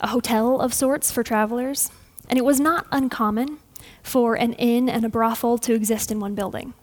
a 0.00 0.08
hotel 0.08 0.60
of 0.60 0.74
sorts 0.74 1.10
for 1.10 1.22
travelers, 1.22 1.90
and 2.28 2.38
it 2.38 2.44
was 2.44 2.60
not 2.60 2.86
uncommon 2.92 3.58
for 4.02 4.34
an 4.34 4.52
inn 4.54 4.88
and 4.88 5.04
a 5.04 5.08
brothel 5.08 5.58
to 5.58 5.74
exist 5.74 6.10
in 6.10 6.20
one 6.20 6.34
building. 6.34 6.74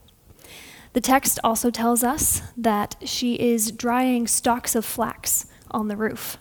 The 0.94 1.02
text 1.02 1.40
also 1.44 1.70
tells 1.70 2.04
us 2.04 2.42
that 2.56 2.96
she 3.04 3.36
is 3.36 3.72
drying 3.72 4.28
stalks 4.28 4.76
of 4.76 4.86
flax 4.86 5.46
on 5.72 5.88
the 5.88 5.98
roof, 5.98 6.38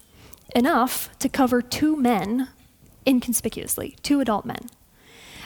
enough 0.54 1.10
to 1.18 1.28
cover 1.28 1.60
two 1.60 1.96
men 1.96 2.48
inconspicuously, 3.06 3.96
two 4.02 4.20
adult 4.20 4.44
men. 4.44 4.68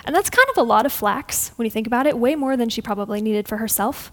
And 0.05 0.15
that's 0.15 0.31
kind 0.31 0.49
of 0.51 0.59
a 0.59 0.63
lot 0.63 0.87
of 0.87 0.93
flax 0.93 1.51
when 1.57 1.65
you 1.65 1.71
think 1.71 1.87
about 1.87 2.07
it, 2.07 2.19
way 2.19 2.35
more 2.35 2.57
than 2.57 2.69
she 2.69 2.83
probably 2.83 3.21
needed 3.21 3.49
for 3.49 3.59
herself. 3.59 4.13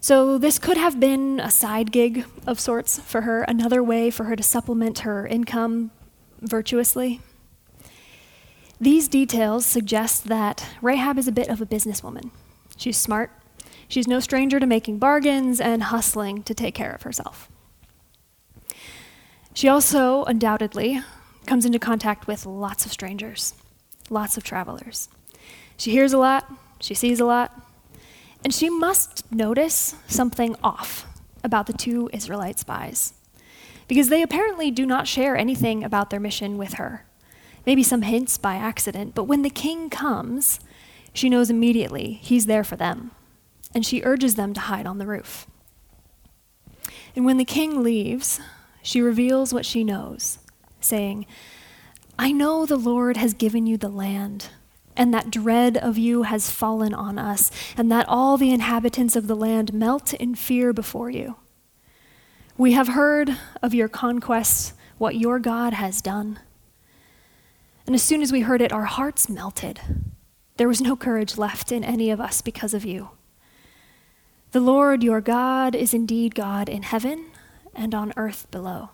So, 0.00 0.38
this 0.38 0.58
could 0.58 0.76
have 0.76 0.98
been 0.98 1.40
a 1.40 1.50
side 1.50 1.92
gig 1.92 2.24
of 2.46 2.58
sorts 2.58 2.98
for 2.98 3.22
her, 3.22 3.42
another 3.42 3.82
way 3.82 4.10
for 4.10 4.24
her 4.24 4.34
to 4.34 4.42
supplement 4.42 5.00
her 5.00 5.26
income 5.26 5.90
virtuously. 6.40 7.20
These 8.80 9.08
details 9.08 9.66
suggest 9.66 10.28
that 10.28 10.66
Rahab 10.80 11.18
is 11.18 11.28
a 11.28 11.32
bit 11.32 11.48
of 11.48 11.60
a 11.60 11.66
businesswoman. 11.66 12.30
She's 12.76 12.96
smart, 12.96 13.30
She's 13.90 14.06
no 14.06 14.20
stranger 14.20 14.60
to 14.60 14.66
making 14.66 14.98
bargains 14.98 15.60
and 15.60 15.82
hustling 15.82 16.44
to 16.44 16.54
take 16.54 16.76
care 16.76 16.92
of 16.92 17.02
herself. 17.02 17.50
She 19.52 19.66
also, 19.66 20.22
undoubtedly, 20.24 21.00
comes 21.44 21.64
into 21.64 21.80
contact 21.80 22.28
with 22.28 22.46
lots 22.46 22.86
of 22.86 22.92
strangers, 22.92 23.52
lots 24.08 24.36
of 24.36 24.44
travelers. 24.44 25.08
She 25.76 25.90
hears 25.90 26.12
a 26.12 26.18
lot, 26.18 26.48
she 26.78 26.94
sees 26.94 27.18
a 27.18 27.24
lot, 27.24 27.52
and 28.44 28.54
she 28.54 28.70
must 28.70 29.30
notice 29.32 29.96
something 30.06 30.54
off 30.62 31.04
about 31.42 31.66
the 31.66 31.72
two 31.72 32.08
Israelite 32.12 32.60
spies. 32.60 33.12
Because 33.90 34.08
they 34.08 34.22
apparently 34.22 34.70
do 34.70 34.86
not 34.86 35.08
share 35.08 35.36
anything 35.36 35.82
about 35.82 36.10
their 36.10 36.20
mission 36.20 36.56
with 36.56 36.74
her. 36.74 37.04
Maybe 37.66 37.82
some 37.82 38.02
hints 38.02 38.38
by 38.38 38.54
accident, 38.54 39.16
but 39.16 39.24
when 39.24 39.42
the 39.42 39.50
king 39.50 39.90
comes, 39.90 40.60
she 41.12 41.28
knows 41.28 41.50
immediately 41.50 42.20
he's 42.22 42.46
there 42.46 42.62
for 42.62 42.76
them, 42.76 43.10
and 43.74 43.84
she 43.84 44.04
urges 44.04 44.36
them 44.36 44.54
to 44.54 44.60
hide 44.60 44.86
on 44.86 44.98
the 44.98 45.08
roof. 45.08 45.48
And 47.16 47.24
when 47.24 47.36
the 47.36 47.44
king 47.44 47.82
leaves, 47.82 48.38
she 48.80 49.00
reveals 49.00 49.52
what 49.52 49.66
she 49.66 49.82
knows, 49.82 50.38
saying, 50.80 51.26
I 52.16 52.30
know 52.30 52.66
the 52.66 52.76
Lord 52.76 53.16
has 53.16 53.34
given 53.34 53.66
you 53.66 53.76
the 53.76 53.88
land, 53.88 54.50
and 54.96 55.12
that 55.12 55.32
dread 55.32 55.76
of 55.76 55.98
you 55.98 56.22
has 56.22 56.48
fallen 56.48 56.94
on 56.94 57.18
us, 57.18 57.50
and 57.76 57.90
that 57.90 58.08
all 58.08 58.36
the 58.36 58.52
inhabitants 58.52 59.16
of 59.16 59.26
the 59.26 59.34
land 59.34 59.74
melt 59.74 60.14
in 60.14 60.36
fear 60.36 60.72
before 60.72 61.10
you. 61.10 61.34
We 62.60 62.72
have 62.72 62.88
heard 62.88 63.38
of 63.62 63.72
your 63.72 63.88
conquests, 63.88 64.74
what 64.98 65.16
your 65.16 65.38
God 65.38 65.72
has 65.72 66.02
done. 66.02 66.40
And 67.86 67.94
as 67.94 68.02
soon 68.02 68.20
as 68.20 68.32
we 68.32 68.42
heard 68.42 68.60
it, 68.60 68.70
our 68.70 68.84
hearts 68.84 69.30
melted. 69.30 69.80
There 70.58 70.68
was 70.68 70.82
no 70.82 70.94
courage 70.94 71.38
left 71.38 71.72
in 71.72 71.82
any 71.82 72.10
of 72.10 72.20
us 72.20 72.42
because 72.42 72.74
of 72.74 72.84
you. 72.84 73.12
The 74.52 74.60
Lord 74.60 75.02
your 75.02 75.22
God 75.22 75.74
is 75.74 75.94
indeed 75.94 76.34
God 76.34 76.68
in 76.68 76.82
heaven 76.82 77.30
and 77.74 77.94
on 77.94 78.12
earth 78.18 78.46
below. 78.50 78.90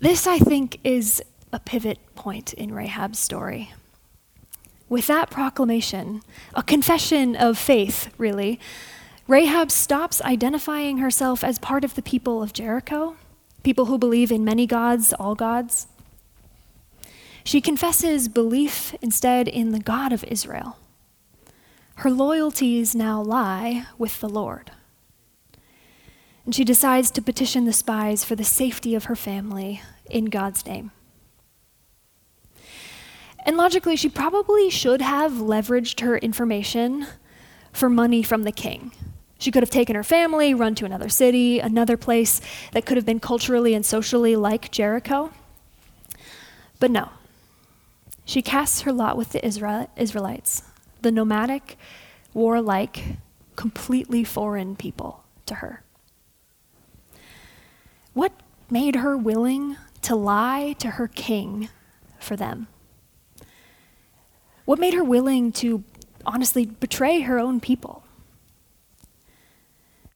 This, 0.00 0.26
I 0.26 0.40
think, 0.40 0.80
is 0.82 1.22
a 1.52 1.60
pivot 1.60 2.00
point 2.16 2.52
in 2.54 2.74
Rahab's 2.74 3.20
story. 3.20 3.72
With 4.88 5.06
that 5.06 5.30
proclamation, 5.30 6.22
a 6.52 6.64
confession 6.64 7.36
of 7.36 7.56
faith, 7.56 8.12
really, 8.18 8.58
Rahab 9.30 9.70
stops 9.70 10.20
identifying 10.22 10.98
herself 10.98 11.44
as 11.44 11.58
part 11.58 11.84
of 11.84 11.94
the 11.94 12.02
people 12.02 12.42
of 12.42 12.52
Jericho, 12.52 13.16
people 13.62 13.84
who 13.86 13.96
believe 13.96 14.32
in 14.32 14.44
many 14.44 14.66
gods, 14.66 15.12
all 15.12 15.36
gods. 15.36 15.86
She 17.44 17.60
confesses 17.60 18.26
belief 18.26 18.92
instead 19.00 19.46
in 19.46 19.70
the 19.70 19.78
God 19.78 20.12
of 20.12 20.24
Israel. 20.24 20.78
Her 21.96 22.10
loyalties 22.10 22.94
now 22.96 23.22
lie 23.22 23.86
with 23.98 24.18
the 24.18 24.28
Lord 24.28 24.72
and 26.44 26.54
she 26.56 26.64
decides 26.64 27.12
to 27.12 27.22
petition 27.22 27.64
the 27.64 27.72
spies 27.72 28.24
for 28.24 28.34
the 28.34 28.42
safety 28.42 28.96
of 28.96 29.04
her 29.04 29.14
family 29.14 29.82
in 30.10 30.24
God's 30.24 30.66
name. 30.66 30.90
And 33.46 33.56
logically, 33.56 33.94
she 33.94 34.08
probably 34.08 34.68
should 34.68 35.00
have 35.00 35.32
leveraged 35.34 36.00
her 36.00 36.18
information 36.18 37.06
for 37.72 37.88
money 37.88 38.24
from 38.24 38.42
the 38.42 38.50
king. 38.50 38.90
She 39.40 39.50
could 39.50 39.62
have 39.62 39.70
taken 39.70 39.96
her 39.96 40.04
family, 40.04 40.52
run 40.52 40.74
to 40.76 40.84
another 40.84 41.08
city, 41.08 41.60
another 41.60 41.96
place 41.96 42.42
that 42.72 42.84
could 42.84 42.98
have 42.98 43.06
been 43.06 43.20
culturally 43.20 43.72
and 43.72 43.84
socially 43.84 44.36
like 44.36 44.70
Jericho. 44.70 45.32
But 46.78 46.90
no. 46.90 47.08
She 48.26 48.42
casts 48.42 48.82
her 48.82 48.92
lot 48.92 49.16
with 49.16 49.30
the 49.30 49.44
Israel- 49.44 49.90
Israelites, 49.96 50.62
the 51.00 51.10
nomadic, 51.10 51.78
warlike, 52.34 53.16
completely 53.56 54.24
foreign 54.24 54.76
people 54.76 55.24
to 55.46 55.56
her. 55.56 55.82
What 58.12 58.32
made 58.70 58.96
her 58.96 59.16
willing 59.16 59.76
to 60.02 60.14
lie 60.14 60.74
to 60.80 60.90
her 60.92 61.08
king 61.08 61.70
for 62.18 62.36
them? 62.36 62.68
What 64.66 64.78
made 64.78 64.92
her 64.92 65.02
willing 65.02 65.50
to 65.52 65.82
honestly 66.26 66.66
betray 66.66 67.22
her 67.22 67.38
own 67.38 67.58
people? 67.58 68.04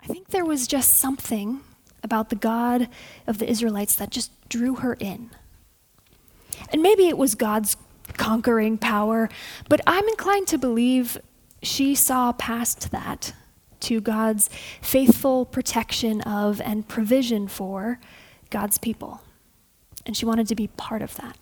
I 0.05 0.07
think 0.07 0.29
there 0.29 0.45
was 0.45 0.67
just 0.67 0.99
something 0.99 1.61
about 2.03 2.29
the 2.29 2.37
God 2.37 2.89
of 3.27 3.39
the 3.39 3.49
Israelites 3.49 3.97
that 3.97 4.11
just 4.11 4.31
drew 4.49 4.77
her 4.77 4.95
in. 4.95 5.31
And 6.71 6.83
maybe 6.83 7.09
it 7.09 7.17
was 7.17 7.35
God's 7.35 7.77
conquering 8.19 8.77
power, 8.77 9.31
but 9.69 9.81
I'm 9.87 10.07
inclined 10.09 10.47
to 10.49 10.59
believe 10.59 11.17
she 11.63 11.95
saw 11.95 12.33
past 12.33 12.91
that 12.91 13.33
to 13.81 14.01
God's 14.01 14.51
faithful 14.83 15.47
protection 15.47 16.21
of 16.23 16.61
and 16.61 16.87
provision 16.87 17.49
for 17.49 17.99
God's 18.51 18.77
people. 18.77 19.23
And 20.05 20.15
she 20.15 20.27
wanted 20.27 20.47
to 20.49 20.55
be 20.55 20.69
part 20.69 21.01
of 21.01 21.17
that. 21.17 21.39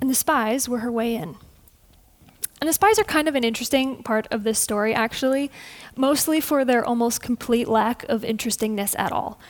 And 0.00 0.10
the 0.10 0.14
spies 0.14 0.68
were 0.68 0.78
her 0.78 0.92
way 0.92 1.14
in. 1.14 1.36
And 2.60 2.68
the 2.68 2.74
spies 2.74 2.98
are 2.98 3.04
kind 3.04 3.26
of 3.26 3.34
an 3.34 3.44
interesting 3.44 4.02
part 4.02 4.26
of 4.30 4.44
this 4.44 4.58
story, 4.58 4.94
actually, 4.94 5.50
mostly 5.96 6.40
for 6.40 6.64
their 6.64 6.84
almost 6.84 7.22
complete 7.22 7.68
lack 7.68 8.04
of 8.08 8.22
interestingness 8.22 8.94
at 8.98 9.12
all. 9.12 9.40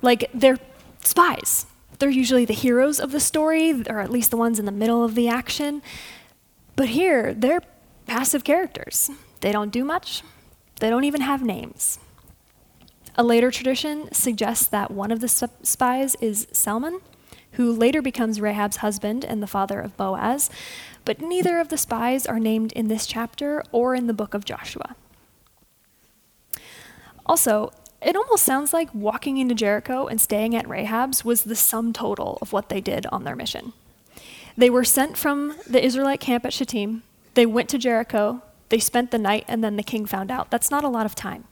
Like, 0.00 0.30
they're 0.32 0.58
spies. 1.02 1.66
They're 1.98 2.08
usually 2.08 2.44
the 2.44 2.54
heroes 2.54 2.98
of 2.98 3.12
the 3.12 3.20
story, 3.20 3.82
or 3.88 4.00
at 4.00 4.10
least 4.10 4.30
the 4.30 4.36
ones 4.36 4.58
in 4.58 4.64
the 4.64 4.72
middle 4.72 5.04
of 5.04 5.14
the 5.14 5.28
action. 5.28 5.82
But 6.74 6.88
here, 6.88 7.34
they're 7.34 7.62
passive 8.06 8.44
characters. 8.44 9.10
They 9.40 9.52
don't 9.52 9.70
do 9.70 9.84
much, 9.84 10.22
they 10.80 10.90
don't 10.90 11.04
even 11.04 11.20
have 11.20 11.42
names. 11.42 11.98
A 13.16 13.22
later 13.22 13.50
tradition 13.50 14.12
suggests 14.12 14.66
that 14.66 14.90
one 14.90 15.12
of 15.12 15.20
the 15.20 15.28
spies 15.28 16.16
is 16.16 16.48
Salmon, 16.50 17.00
who 17.54 17.72
later 17.72 18.00
becomes 18.00 18.40
Rahab's 18.40 18.78
husband 18.78 19.24
and 19.24 19.42
the 19.42 19.46
father 19.46 19.80
of 19.80 19.96
Boaz, 19.96 20.50
but 21.04 21.20
neither 21.20 21.58
of 21.58 21.68
the 21.68 21.78
spies 21.78 22.26
are 22.26 22.40
named 22.40 22.72
in 22.72 22.88
this 22.88 23.06
chapter 23.06 23.62
or 23.72 23.94
in 23.94 24.06
the 24.06 24.14
book 24.14 24.34
of 24.34 24.44
Joshua. 24.44 24.96
Also, 27.26 27.72
it 28.02 28.16
almost 28.16 28.44
sounds 28.44 28.72
like 28.72 28.94
walking 28.94 29.38
into 29.38 29.54
Jericho 29.54 30.06
and 30.06 30.20
staying 30.20 30.54
at 30.54 30.68
Rahab's 30.68 31.24
was 31.24 31.44
the 31.44 31.56
sum 31.56 31.92
total 31.92 32.38
of 32.42 32.52
what 32.52 32.68
they 32.68 32.80
did 32.80 33.06
on 33.06 33.24
their 33.24 33.36
mission. 33.36 33.72
They 34.56 34.70
were 34.70 34.84
sent 34.84 35.16
from 35.16 35.56
the 35.68 35.84
Israelite 35.84 36.20
camp 36.20 36.44
at 36.44 36.52
Shittim, 36.52 37.02
they 37.34 37.46
went 37.46 37.68
to 37.70 37.78
Jericho, 37.78 38.42
they 38.68 38.78
spent 38.78 39.10
the 39.10 39.18
night, 39.18 39.44
and 39.48 39.62
then 39.62 39.76
the 39.76 39.82
king 39.82 40.06
found 40.06 40.30
out. 40.30 40.50
That's 40.50 40.70
not 40.70 40.84
a 40.84 40.88
lot 40.88 41.06
of 41.06 41.14
time. 41.14 41.44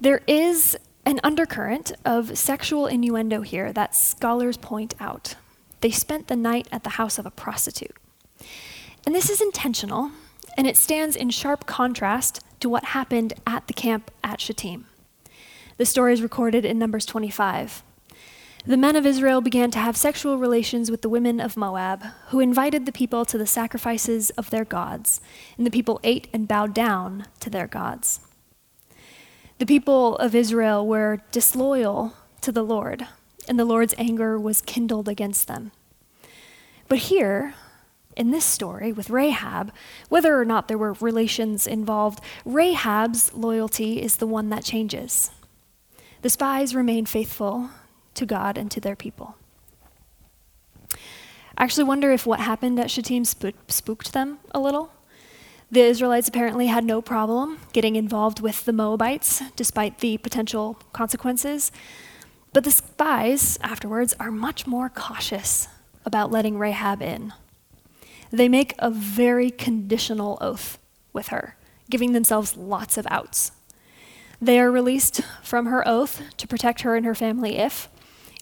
There 0.00 0.22
is 0.26 0.76
an 1.04 1.20
undercurrent 1.24 1.92
of 2.04 2.38
sexual 2.38 2.86
innuendo 2.86 3.42
here 3.42 3.72
that 3.72 3.94
scholars 3.94 4.56
point 4.56 4.94
out. 5.00 5.34
They 5.80 5.90
spent 5.90 6.28
the 6.28 6.36
night 6.36 6.68
at 6.70 6.84
the 6.84 6.90
house 6.90 7.18
of 7.18 7.26
a 7.26 7.30
prostitute. 7.30 7.96
And 9.04 9.14
this 9.14 9.28
is 9.28 9.40
intentional, 9.40 10.12
and 10.56 10.66
it 10.66 10.76
stands 10.76 11.16
in 11.16 11.30
sharp 11.30 11.66
contrast 11.66 12.40
to 12.60 12.68
what 12.68 12.86
happened 12.86 13.32
at 13.46 13.66
the 13.66 13.72
camp 13.72 14.10
at 14.22 14.40
Shittim. 14.40 14.86
The 15.76 15.86
story 15.86 16.12
is 16.12 16.22
recorded 16.22 16.64
in 16.64 16.78
Numbers 16.78 17.04
25. 17.06 17.82
The 18.64 18.76
men 18.76 18.94
of 18.94 19.04
Israel 19.04 19.40
began 19.40 19.72
to 19.72 19.80
have 19.80 19.96
sexual 19.96 20.38
relations 20.38 20.88
with 20.88 21.02
the 21.02 21.08
women 21.08 21.40
of 21.40 21.56
Moab, 21.56 22.04
who 22.28 22.38
invited 22.38 22.86
the 22.86 22.92
people 22.92 23.24
to 23.24 23.36
the 23.36 23.46
sacrifices 23.46 24.30
of 24.30 24.50
their 24.50 24.64
gods, 24.64 25.20
and 25.58 25.66
the 25.66 25.70
people 25.70 25.98
ate 26.04 26.28
and 26.32 26.46
bowed 26.46 26.72
down 26.72 27.26
to 27.40 27.50
their 27.50 27.66
gods. 27.66 28.20
The 29.62 29.66
people 29.66 30.16
of 30.16 30.34
Israel 30.34 30.84
were 30.84 31.20
disloyal 31.30 32.14
to 32.40 32.50
the 32.50 32.64
Lord, 32.64 33.06
and 33.46 33.56
the 33.60 33.64
Lord's 33.64 33.94
anger 33.96 34.36
was 34.36 34.60
kindled 34.60 35.08
against 35.08 35.46
them. 35.46 35.70
But 36.88 36.98
here, 36.98 37.54
in 38.16 38.32
this 38.32 38.44
story 38.44 38.90
with 38.90 39.08
Rahab, 39.08 39.72
whether 40.08 40.36
or 40.36 40.44
not 40.44 40.66
there 40.66 40.76
were 40.76 40.94
relations 40.94 41.68
involved, 41.68 42.18
Rahab's 42.44 43.32
loyalty 43.34 44.02
is 44.02 44.16
the 44.16 44.26
one 44.26 44.48
that 44.48 44.64
changes. 44.64 45.30
The 46.22 46.30
spies 46.30 46.74
remain 46.74 47.06
faithful 47.06 47.70
to 48.14 48.26
God 48.26 48.58
and 48.58 48.68
to 48.72 48.80
their 48.80 48.96
people. 48.96 49.36
I 51.56 51.62
actually 51.62 51.84
wonder 51.84 52.10
if 52.10 52.26
what 52.26 52.40
happened 52.40 52.80
at 52.80 52.90
Shittim 52.90 53.24
spooked 53.24 54.12
them 54.12 54.40
a 54.50 54.58
little. 54.58 54.90
The 55.72 55.80
Israelites 55.80 56.28
apparently 56.28 56.66
had 56.66 56.84
no 56.84 57.00
problem 57.00 57.56
getting 57.72 57.96
involved 57.96 58.40
with 58.40 58.66
the 58.66 58.74
Moabites, 58.74 59.42
despite 59.56 60.00
the 60.00 60.18
potential 60.18 60.78
consequences. 60.92 61.72
But 62.52 62.64
the 62.64 62.70
spies 62.70 63.58
afterwards 63.62 64.14
are 64.20 64.30
much 64.30 64.66
more 64.66 64.90
cautious 64.90 65.68
about 66.04 66.30
letting 66.30 66.58
Rahab 66.58 67.00
in. 67.00 67.32
They 68.30 68.50
make 68.50 68.74
a 68.78 68.90
very 68.90 69.50
conditional 69.50 70.36
oath 70.42 70.78
with 71.14 71.28
her, 71.28 71.56
giving 71.88 72.12
themselves 72.12 72.54
lots 72.54 72.98
of 72.98 73.06
outs. 73.10 73.52
They 74.42 74.60
are 74.60 74.70
released 74.70 75.22
from 75.42 75.64
her 75.66 75.88
oath 75.88 76.20
to 76.36 76.46
protect 76.46 76.82
her 76.82 76.96
and 76.96 77.06
her 77.06 77.14
family 77.14 77.56
if 77.56 77.88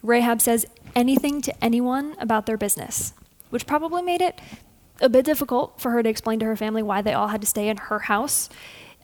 Rahab 0.03 0.41
says 0.41 0.67
anything 0.97 1.43
to 1.43 1.65
anyone 1.65 2.17
about 2.19 2.47
their 2.47 2.57
business, 2.57 3.13
which 3.51 3.69
probably 3.69 4.03
made 4.03 4.21
it 4.21 4.41
a 5.01 5.09
bit 5.09 5.25
difficult 5.25 5.81
for 5.81 5.91
her 5.91 6.03
to 6.03 6.09
explain 6.09 6.39
to 6.41 6.47
her 6.47 6.57
family 6.57 6.83
why 6.83 7.03
they 7.03 7.13
all 7.13 7.29
had 7.29 7.41
to 7.41 7.47
stay 7.47 7.69
in 7.69 7.77
her 7.77 8.01
house, 8.01 8.49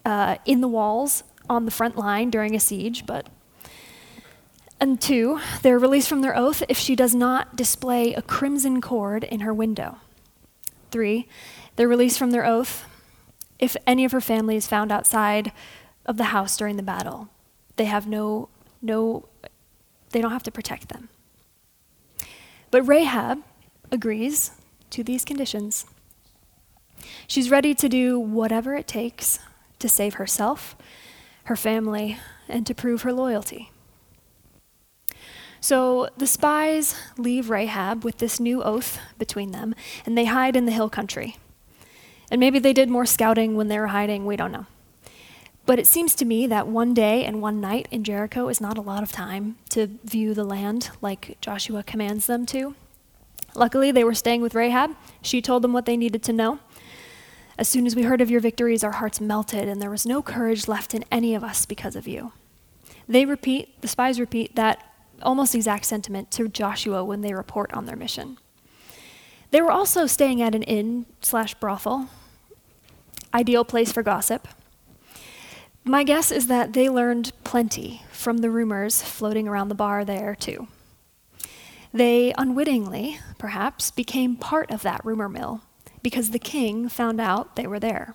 uh, 0.05 0.37
in 0.45 0.61
the 0.61 0.67
walls, 0.67 1.23
on 1.49 1.65
the 1.65 1.71
front 1.71 1.97
line 1.97 2.29
during 2.29 2.55
a 2.55 2.59
siege, 2.59 3.05
but. 3.05 3.27
And 4.79 5.01
two, 5.01 5.39
they're 5.63 5.79
released 5.79 6.07
from 6.07 6.21
their 6.21 6.37
oath 6.37 6.61
if 6.69 6.77
she 6.77 6.95
does 6.95 7.15
not 7.15 7.55
display 7.55 8.13
a 8.13 8.21
crimson 8.21 8.79
cord 8.79 9.23
in 9.23 9.39
her 9.39 9.53
window. 9.53 9.97
Three, 10.91 11.27
they're 11.75 11.87
released 11.87 12.19
from 12.19 12.31
their 12.31 12.45
oath 12.45 12.85
if 13.57 13.75
any 13.87 14.05
of 14.05 14.11
her 14.11 14.21
family 14.21 14.55
is 14.55 14.67
found 14.67 14.91
outside 14.91 15.51
of 16.05 16.17
the 16.17 16.25
house 16.25 16.55
during 16.57 16.77
the 16.77 16.83
battle. 16.83 17.29
They 17.75 17.85
have 17.85 18.07
no, 18.07 18.49
no, 18.81 19.27
they 20.11 20.21
don't 20.21 20.31
have 20.31 20.43
to 20.43 20.51
protect 20.51 20.89
them. 20.89 21.09
But 22.69 22.83
Rahab 22.83 23.43
agrees 23.91 24.51
to 24.91 25.03
these 25.03 25.25
conditions. 25.25 25.85
She's 27.27 27.51
ready 27.51 27.73
to 27.75 27.89
do 27.89 28.19
whatever 28.19 28.75
it 28.75 28.87
takes 28.87 29.39
to 29.79 29.89
save 29.89 30.15
herself, 30.15 30.75
her 31.45 31.55
family, 31.55 32.17
and 32.49 32.65
to 32.65 32.73
prove 32.73 33.03
her 33.03 33.13
loyalty. 33.13 33.71
So 35.59 36.09
the 36.17 36.27
spies 36.27 36.95
leave 37.17 37.49
Rahab 37.49 38.03
with 38.03 38.17
this 38.19 38.39
new 38.39 38.63
oath 38.63 38.99
between 39.17 39.51
them, 39.51 39.75
and 40.05 40.17
they 40.17 40.25
hide 40.25 40.55
in 40.55 40.65
the 40.65 40.71
hill 40.71 40.89
country. 40.89 41.37
And 42.29 42.39
maybe 42.39 42.59
they 42.59 42.73
did 42.73 42.89
more 42.89 43.05
scouting 43.05 43.55
when 43.55 43.67
they 43.67 43.79
were 43.79 43.87
hiding, 43.87 44.25
we 44.25 44.35
don't 44.35 44.51
know. 44.51 44.65
But 45.65 45.79
it 45.79 45.87
seems 45.87 46.15
to 46.15 46.25
me 46.25 46.47
that 46.47 46.67
one 46.67 46.93
day 46.93 47.25
and 47.25 47.41
one 47.41 47.59
night 47.59 47.87
in 47.91 48.03
Jericho 48.05 48.47
is 48.47 48.61
not 48.61 48.77
a 48.77 48.81
lot 48.81 49.03
of 49.03 49.11
time 49.11 49.57
to 49.71 49.87
view 50.05 50.33
the 50.33 50.45
land 50.45 50.89
like 51.01 51.37
Joshua 51.41 51.83
commands 51.83 52.27
them 52.27 52.45
to. 52.47 52.75
Luckily, 53.57 53.91
they 53.91 54.03
were 54.03 54.13
staying 54.13 54.41
with 54.41 54.53
Rahab. 54.53 54.91
She 55.23 55.41
told 55.41 55.63
them 55.63 55.73
what 55.73 55.85
they 55.85 55.97
needed 55.97 56.21
to 56.23 56.33
know. 56.33 56.59
As 57.57 57.67
soon 57.67 57.87
as 57.87 57.95
we 57.95 58.03
heard 58.03 58.21
of 58.21 58.29
your 58.29 58.39
victories, 58.39 58.83
our 58.83 58.91
hearts 58.91 59.19
melted, 59.19 59.67
and 59.67 59.81
there 59.81 59.89
was 59.89 60.05
no 60.05 60.21
courage 60.21 60.67
left 60.67 60.93
in 60.93 61.03
any 61.11 61.33
of 61.33 61.43
us 61.43 61.65
because 61.65 61.95
of 61.95 62.07
you. 62.07 62.33
They 63.09 63.25
repeat, 63.25 63.81
the 63.81 63.87
spies 63.87 64.19
repeat 64.19 64.55
that 64.55 64.83
almost 65.23 65.55
exact 65.55 65.85
sentiment 65.85 66.29
to 66.31 66.47
Joshua 66.47 67.03
when 67.03 67.21
they 67.21 67.33
report 67.33 67.73
on 67.73 67.85
their 67.85 67.95
mission. 67.95 68.37
They 69.49 69.61
were 69.61 69.71
also 69.71 70.05
staying 70.05 70.39
at 70.39 70.53
an 70.53 70.61
inn 70.61 71.07
slash 71.21 71.55
brothel, 71.55 72.09
ideal 73.33 73.65
place 73.65 73.91
for 73.91 74.03
gossip. 74.03 74.47
My 75.83 76.03
guess 76.03 76.31
is 76.31 76.45
that 76.45 76.73
they 76.73 76.89
learned 76.89 77.31
plenty 77.43 78.03
from 78.11 78.37
the 78.39 78.51
rumors 78.51 79.01
floating 79.01 79.47
around 79.47 79.69
the 79.69 79.75
bar 79.75 80.05
there, 80.05 80.35
too. 80.35 80.67
They 81.93 82.33
unwittingly, 82.37 83.19
perhaps, 83.37 83.91
became 83.91 84.35
part 84.35 84.71
of 84.71 84.81
that 84.83 85.03
rumor 85.03 85.29
mill 85.29 85.61
because 86.01 86.31
the 86.31 86.39
king 86.39 86.89
found 86.89 87.19
out 87.19 87.55
they 87.55 87.67
were 87.67 87.79
there. 87.79 88.13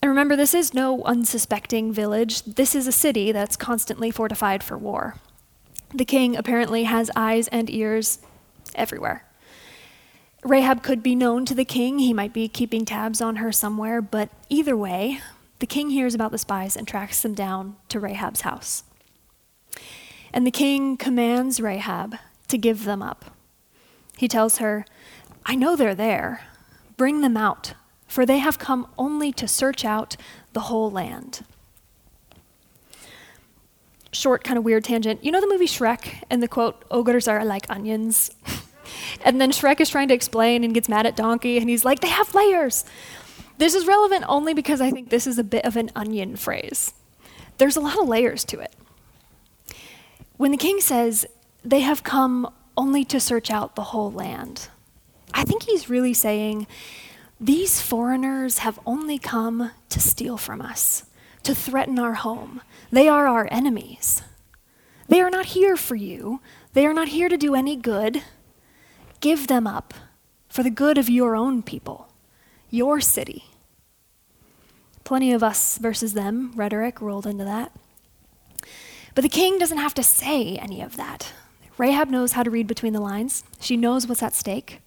And 0.00 0.10
remember, 0.10 0.36
this 0.36 0.54
is 0.54 0.74
no 0.74 1.02
unsuspecting 1.04 1.92
village. 1.92 2.42
This 2.42 2.74
is 2.74 2.86
a 2.86 2.92
city 2.92 3.32
that's 3.32 3.56
constantly 3.56 4.10
fortified 4.10 4.62
for 4.62 4.76
war. 4.76 5.16
The 5.94 6.04
king 6.04 6.36
apparently 6.36 6.84
has 6.84 7.10
eyes 7.16 7.48
and 7.48 7.70
ears 7.70 8.18
everywhere. 8.74 9.24
Rahab 10.42 10.82
could 10.82 11.02
be 11.02 11.14
known 11.14 11.46
to 11.46 11.54
the 11.54 11.64
king. 11.64 12.00
He 12.00 12.12
might 12.12 12.34
be 12.34 12.48
keeping 12.48 12.84
tabs 12.84 13.22
on 13.22 13.36
her 13.36 13.50
somewhere, 13.50 14.02
but 14.02 14.28
either 14.50 14.76
way, 14.76 15.20
the 15.60 15.66
king 15.66 15.88
hears 15.88 16.14
about 16.14 16.32
the 16.32 16.38
spies 16.38 16.76
and 16.76 16.86
tracks 16.86 17.22
them 17.22 17.32
down 17.32 17.76
to 17.88 17.98
Rahab's 17.98 18.42
house. 18.42 18.84
And 20.34 20.44
the 20.44 20.50
king 20.50 20.96
commands 20.96 21.60
Rahab 21.60 22.16
to 22.48 22.58
give 22.58 22.84
them 22.84 23.00
up. 23.00 23.36
He 24.18 24.26
tells 24.26 24.58
her, 24.58 24.84
I 25.46 25.54
know 25.54 25.76
they're 25.76 25.94
there. 25.94 26.42
Bring 26.96 27.20
them 27.20 27.36
out, 27.36 27.74
for 28.08 28.26
they 28.26 28.38
have 28.38 28.58
come 28.58 28.88
only 28.98 29.30
to 29.30 29.46
search 29.46 29.84
out 29.84 30.16
the 30.52 30.62
whole 30.62 30.90
land. 30.90 31.44
Short, 34.10 34.42
kind 34.42 34.58
of 34.58 34.64
weird 34.64 34.82
tangent. 34.82 35.24
You 35.24 35.30
know 35.30 35.40
the 35.40 35.46
movie 35.46 35.68
Shrek 35.68 36.24
and 36.28 36.42
the 36.42 36.48
quote, 36.48 36.84
ogres 36.90 37.28
are 37.28 37.44
like 37.44 37.70
onions? 37.70 38.32
and 39.24 39.40
then 39.40 39.52
Shrek 39.52 39.80
is 39.80 39.88
trying 39.88 40.08
to 40.08 40.14
explain 40.14 40.64
and 40.64 40.74
gets 40.74 40.88
mad 40.88 41.06
at 41.06 41.14
Donkey, 41.14 41.58
and 41.58 41.70
he's 41.70 41.84
like, 41.84 42.00
they 42.00 42.08
have 42.08 42.34
layers. 42.34 42.84
This 43.58 43.76
is 43.76 43.86
relevant 43.86 44.24
only 44.28 44.52
because 44.52 44.80
I 44.80 44.90
think 44.90 45.10
this 45.10 45.28
is 45.28 45.38
a 45.38 45.44
bit 45.44 45.64
of 45.64 45.76
an 45.76 45.92
onion 45.94 46.34
phrase. 46.34 46.92
There's 47.58 47.76
a 47.76 47.80
lot 47.80 48.00
of 48.00 48.08
layers 48.08 48.44
to 48.46 48.58
it. 48.58 48.74
When 50.36 50.50
the 50.50 50.56
king 50.56 50.80
says, 50.80 51.26
they 51.64 51.80
have 51.80 52.02
come 52.02 52.52
only 52.76 53.04
to 53.04 53.20
search 53.20 53.50
out 53.50 53.76
the 53.76 53.82
whole 53.82 54.10
land, 54.10 54.68
I 55.32 55.44
think 55.44 55.64
he's 55.64 55.88
really 55.88 56.14
saying, 56.14 56.66
these 57.40 57.80
foreigners 57.80 58.58
have 58.58 58.78
only 58.86 59.18
come 59.18 59.70
to 59.88 60.00
steal 60.00 60.36
from 60.36 60.60
us, 60.60 61.04
to 61.42 61.54
threaten 61.54 61.98
our 61.98 62.14
home. 62.14 62.62
They 62.90 63.08
are 63.08 63.26
our 63.26 63.48
enemies. 63.50 64.22
They 65.08 65.20
are 65.20 65.30
not 65.30 65.46
here 65.46 65.76
for 65.76 65.94
you. 65.94 66.40
They 66.72 66.86
are 66.86 66.94
not 66.94 67.08
here 67.08 67.28
to 67.28 67.36
do 67.36 67.54
any 67.54 67.76
good. 67.76 68.22
Give 69.20 69.46
them 69.46 69.66
up 69.66 69.94
for 70.48 70.62
the 70.62 70.70
good 70.70 70.98
of 70.98 71.10
your 71.10 71.36
own 71.36 71.62
people, 71.62 72.08
your 72.70 73.00
city. 73.00 73.44
Plenty 75.02 75.32
of 75.32 75.42
us 75.42 75.78
versus 75.78 76.14
them 76.14 76.52
rhetoric 76.54 77.00
rolled 77.00 77.26
into 77.26 77.44
that. 77.44 77.72
But 79.14 79.22
the 79.22 79.28
king 79.28 79.58
doesn't 79.58 79.78
have 79.78 79.94
to 79.94 80.02
say 80.02 80.56
any 80.56 80.82
of 80.82 80.96
that. 80.96 81.32
Rahab 81.78 82.08
knows 82.08 82.32
how 82.32 82.42
to 82.42 82.50
read 82.50 82.66
between 82.66 82.92
the 82.92 83.00
lines, 83.00 83.44
she 83.60 83.76
knows 83.76 84.06
what's 84.06 84.22
at 84.22 84.34
stake. 84.34 84.80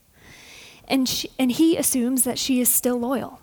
And, 0.88 1.08
she, 1.08 1.30
and 1.38 1.52
he 1.52 1.76
assumes 1.76 2.24
that 2.24 2.40
she 2.40 2.62
is 2.62 2.70
still 2.70 2.98
loyal. 2.98 3.42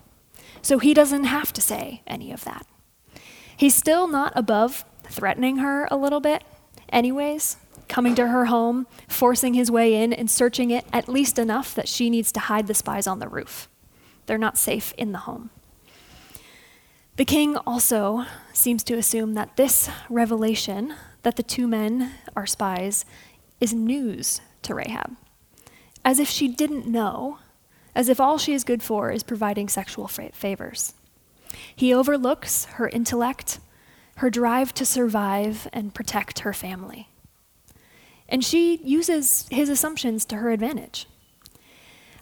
So 0.63 0.79
he 0.79 0.95
doesn't 0.95 1.25
have 1.25 1.53
to 1.53 1.61
say 1.61 2.03
any 2.07 2.33
of 2.33 2.45
that. 2.45 2.67
He's 3.55 3.75
still 3.75 4.09
not 4.09 4.33
above 4.35 4.85
threatening 5.05 5.59
her 5.59 5.87
a 5.91 5.97
little 5.97 6.21
bit, 6.21 6.43
anyways, 6.89 7.59
coming 7.87 8.15
to 8.15 8.29
her 8.29 8.47
home, 8.47 8.87
forcing 9.07 9.53
his 9.53 9.71
way 9.71 10.03
in, 10.03 10.13
and 10.13 10.31
searching 10.31 10.71
it 10.71 10.87
at 10.91 11.09
least 11.09 11.39
enough 11.39 11.75
that 11.75 11.89
she 11.89 12.09
needs 12.09 12.33
to 12.33 12.41
hide 12.41 12.67
the 12.67 12.75
spies 12.75 13.07
on 13.07 13.19
the 13.19 13.29
roof. 13.29 13.69
They're 14.27 14.39
not 14.39 14.57
safe 14.57 14.95
in 14.97 15.13
the 15.13 15.19
home. 15.19 15.51
The 17.17 17.25
king 17.25 17.57
also 17.59 18.25
seems 18.53 18.83
to 18.85 18.95
assume 18.95 19.35
that 19.35 19.57
this 19.57 19.89
revelation 20.11 20.95
that 21.23 21.37
the 21.37 21.45
two 21.45 21.69
men 21.69 22.11
are 22.35 22.45
spies 22.45 23.05
is 23.61 23.73
news 23.73 24.41
to 24.63 24.75
Rahab, 24.75 25.17
as 26.05 26.19
if 26.19 26.29
she 26.29 26.49
didn't 26.49 26.89
know, 26.89 27.39
as 27.95 28.09
if 28.09 28.19
all 28.19 28.37
she 28.37 28.53
is 28.53 28.65
good 28.65 28.83
for 28.83 29.13
is 29.13 29.23
providing 29.23 29.69
sexual 29.69 30.09
favors. 30.09 30.95
He 31.77 31.95
overlooks 31.95 32.65
her 32.65 32.89
intellect, 32.89 33.61
her 34.17 34.29
drive 34.29 34.75
to 34.75 34.85
survive 34.85 35.69
and 35.73 35.95
protect 35.95 36.41
her 36.41 36.53
family. 36.53 37.09
And 38.29 38.45
she 38.45 38.79
uses 38.79 39.47
his 39.53 39.69
assumptions 39.69 40.25
to 40.27 40.37
her 40.37 40.51
advantage. 40.51 41.07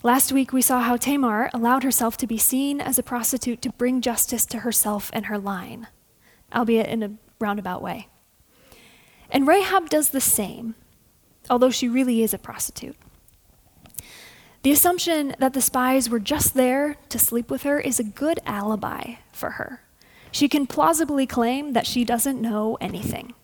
Last 0.05 0.33
week, 0.33 0.53
we 0.53 0.63
saw 0.63 0.81
how 0.81 0.97
Tamar 0.97 1.49
allowed 1.55 1.85
herself 1.85 2.17
to 2.17 2.27
be 2.27 2.37
seen 2.37 2.81
as 2.81 2.99
a 2.99 3.05
prostitute 3.05 3.63
to 3.63 3.71
bring 3.71 4.01
justice 4.01 4.45
to 4.47 4.59
herself 4.59 5.13
and 5.15 5.27
her 5.27 5.39
line, 5.39 5.87
albeit 6.53 6.89
in 6.89 7.05
a 7.05 7.13
roundabout 7.39 7.81
way. 7.81 8.09
And 9.31 9.47
Rahab 9.47 9.89
does 9.89 10.11
the 10.11 10.21
same, 10.21 10.75
although 11.49 11.71
she 11.71 11.89
really 11.89 12.21
is 12.21 12.35
a 12.35 12.39
prostitute. 12.39 12.97
The 14.65 14.73
assumption 14.73 15.37
that 15.39 15.53
the 15.53 15.63
spies 15.63 16.11
were 16.11 16.19
just 16.19 16.55
there 16.55 16.97
to 17.09 17.19
sleep 17.19 17.49
with 17.49 17.63
her 17.63 17.79
is 17.79 18.01
a 18.01 18.05
good 18.05 18.41
alibi 18.45 19.15
for 19.33 19.51
her. 19.51 19.83
She 20.33 20.49
can 20.49 20.67
plausibly 20.67 21.29
claim 21.29 21.75
that 21.75 21.87
she 21.87 22.05
doesn't 22.05 22.43
know 22.43 22.77
anything. 22.81 23.35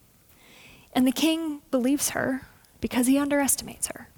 And 0.93 1.07
the 1.07 1.13
king 1.13 1.61
believes 1.71 2.11
her 2.11 2.43
because 2.81 3.07
he 3.07 3.17
underestimates 3.17 3.87
her. 3.89 4.09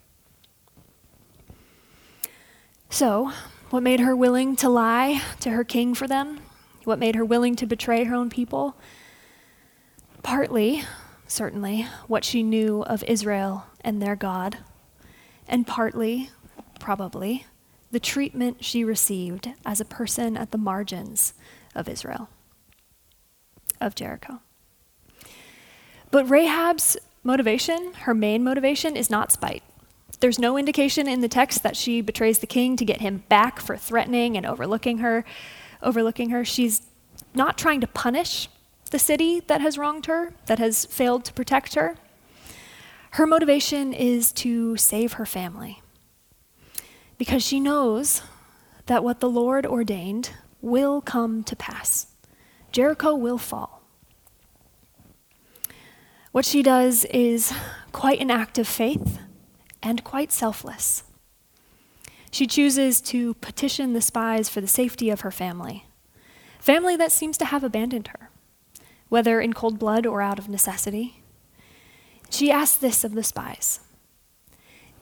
So, 2.92 3.30
what 3.70 3.84
made 3.84 4.00
her 4.00 4.16
willing 4.16 4.56
to 4.56 4.68
lie 4.68 5.22
to 5.40 5.50
her 5.50 5.62
king 5.62 5.94
for 5.94 6.08
them? 6.08 6.40
What 6.82 6.98
made 6.98 7.14
her 7.14 7.24
willing 7.24 7.54
to 7.56 7.66
betray 7.66 8.02
her 8.02 8.16
own 8.16 8.30
people? 8.30 8.76
Partly, 10.24 10.82
certainly, 11.28 11.86
what 12.08 12.24
she 12.24 12.42
knew 12.42 12.82
of 12.82 13.04
Israel 13.04 13.66
and 13.82 14.02
their 14.02 14.16
God, 14.16 14.58
and 15.46 15.68
partly, 15.68 16.30
probably, 16.80 17.46
the 17.92 18.00
treatment 18.00 18.64
she 18.64 18.82
received 18.82 19.52
as 19.64 19.80
a 19.80 19.84
person 19.84 20.36
at 20.36 20.50
the 20.50 20.58
margins 20.58 21.32
of 21.76 21.88
Israel, 21.88 22.28
of 23.80 23.94
Jericho. 23.94 24.40
But 26.10 26.28
Rahab's 26.28 26.96
motivation, 27.22 27.92
her 28.00 28.14
main 28.14 28.42
motivation, 28.42 28.96
is 28.96 29.10
not 29.10 29.30
spite. 29.30 29.62
There's 30.20 30.38
no 30.38 30.58
indication 30.58 31.08
in 31.08 31.22
the 31.22 31.28
text 31.28 31.62
that 31.62 31.76
she 31.76 32.02
betrays 32.02 32.40
the 32.40 32.46
king 32.46 32.76
to 32.76 32.84
get 32.84 33.00
him 33.00 33.24
back 33.28 33.58
for 33.58 33.76
threatening 33.76 34.36
and 34.36 34.44
overlooking 34.44 34.98
her. 34.98 35.24
Overlooking 35.82 36.28
her, 36.28 36.44
she's 36.44 36.82
not 37.34 37.56
trying 37.56 37.80
to 37.80 37.86
punish 37.86 38.48
the 38.90 38.98
city 38.98 39.40
that 39.40 39.62
has 39.62 39.78
wronged 39.78 40.06
her, 40.06 40.34
that 40.46 40.58
has 40.58 40.84
failed 40.84 41.24
to 41.24 41.32
protect 41.32 41.74
her. 41.74 41.96
Her 43.12 43.26
motivation 43.26 43.94
is 43.94 44.30
to 44.32 44.76
save 44.76 45.14
her 45.14 45.24
family, 45.24 45.80
because 47.18 47.42
she 47.42 47.58
knows 47.58 48.22
that 48.86 49.02
what 49.02 49.20
the 49.20 49.30
Lord 49.30 49.64
ordained 49.64 50.30
will 50.60 51.00
come 51.00 51.42
to 51.44 51.56
pass. 51.56 52.08
Jericho 52.72 53.14
will 53.14 53.38
fall. 53.38 53.82
What 56.32 56.44
she 56.44 56.62
does 56.62 57.04
is 57.06 57.52
quite 57.92 58.20
an 58.20 58.30
act 58.30 58.58
of 58.58 58.68
faith 58.68 59.18
and 59.82 60.04
quite 60.04 60.32
selfless. 60.32 61.04
She 62.30 62.46
chooses 62.46 63.00
to 63.02 63.34
petition 63.34 63.92
the 63.92 64.00
spies 64.00 64.48
for 64.48 64.60
the 64.60 64.68
safety 64.68 65.10
of 65.10 65.22
her 65.22 65.30
family, 65.30 65.86
family 66.58 66.96
that 66.96 67.12
seems 67.12 67.36
to 67.38 67.44
have 67.46 67.64
abandoned 67.64 68.08
her, 68.08 68.30
whether 69.08 69.40
in 69.40 69.52
cold 69.52 69.78
blood 69.78 70.06
or 70.06 70.22
out 70.22 70.38
of 70.38 70.48
necessity. 70.48 71.22
She 72.30 72.50
asks 72.50 72.76
this 72.76 73.02
of 73.02 73.14
the 73.14 73.24
spies 73.24 73.80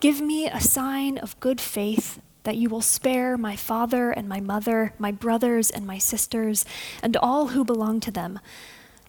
Give 0.01 0.21
me 0.21 0.47
a 0.47 0.61
sign 0.61 1.19
of 1.19 1.39
good 1.41 1.61
faith 1.61 2.21
that 2.45 2.57
you 2.57 2.71
will 2.71 2.81
spare 2.81 3.37
my 3.37 3.57
father 3.57 4.11
and 4.11 4.29
my 4.29 4.41
mother, 4.41 4.95
my 4.99 5.13
brothers 5.13 5.71
and 5.71 5.87
my 5.87 5.99
sisters, 5.99 6.65
and 7.03 7.17
all 7.17 7.49
who 7.49 7.65
belong 7.65 8.01
to 8.01 8.11
them. 8.11 8.39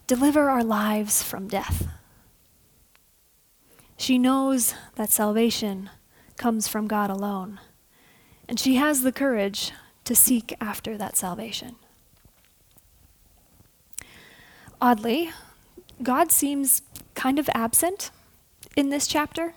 Deliver 0.06 0.50
our 0.50 0.64
lives 0.64 1.22
from 1.22 1.48
death. 1.48 1.86
She 4.00 4.16
knows 4.16 4.72
that 4.94 5.10
salvation 5.10 5.90
comes 6.38 6.66
from 6.66 6.88
God 6.88 7.10
alone, 7.10 7.60
and 8.48 8.58
she 8.58 8.76
has 8.76 9.02
the 9.02 9.12
courage 9.12 9.72
to 10.04 10.14
seek 10.14 10.54
after 10.58 10.96
that 10.96 11.18
salvation. 11.18 11.76
Oddly, 14.80 15.32
God 16.02 16.32
seems 16.32 16.80
kind 17.14 17.38
of 17.38 17.50
absent 17.52 18.10
in 18.74 18.88
this 18.88 19.06
chapter. 19.06 19.52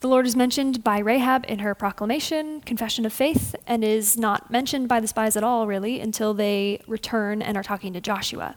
The 0.00 0.08
Lord 0.08 0.26
is 0.26 0.36
mentioned 0.36 0.84
by 0.84 0.98
Rahab 0.98 1.46
in 1.48 1.60
her 1.60 1.74
proclamation, 1.74 2.60
confession 2.60 3.06
of 3.06 3.12
faith, 3.14 3.56
and 3.66 3.82
is 3.82 4.18
not 4.18 4.50
mentioned 4.50 4.86
by 4.86 5.00
the 5.00 5.08
spies 5.08 5.34
at 5.34 5.42
all, 5.42 5.66
really, 5.66 5.98
until 5.98 6.34
they 6.34 6.82
return 6.86 7.40
and 7.40 7.56
are 7.56 7.62
talking 7.62 7.94
to 7.94 8.02
Joshua. 8.02 8.56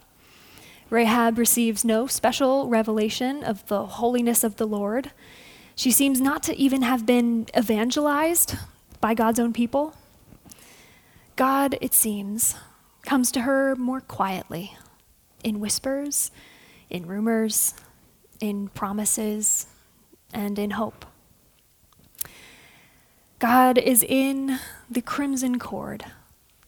Rahab 0.93 1.39
receives 1.39 1.83
no 1.83 2.05
special 2.05 2.69
revelation 2.69 3.43
of 3.43 3.65
the 3.65 3.83
holiness 3.87 4.43
of 4.43 4.57
the 4.57 4.67
Lord. 4.67 5.09
She 5.75 5.89
seems 5.89 6.21
not 6.21 6.43
to 6.43 6.55
even 6.55 6.83
have 6.83 7.03
been 7.03 7.47
evangelized 7.57 8.57
by 9.01 9.15
God's 9.15 9.39
own 9.39 9.53
people. 9.53 9.95
God, 11.35 11.79
it 11.81 11.95
seems, 11.95 12.53
comes 13.01 13.31
to 13.31 13.41
her 13.41 13.75
more 13.75 14.01
quietly, 14.01 14.77
in 15.43 15.59
whispers, 15.59 16.29
in 16.91 17.07
rumors, 17.07 17.73
in 18.39 18.67
promises, 18.67 19.65
and 20.31 20.59
in 20.59 20.69
hope. 20.69 21.07
God 23.39 23.79
is 23.79 24.03
in 24.03 24.59
the 24.91 25.01
crimson 25.01 25.57
cord 25.57 26.05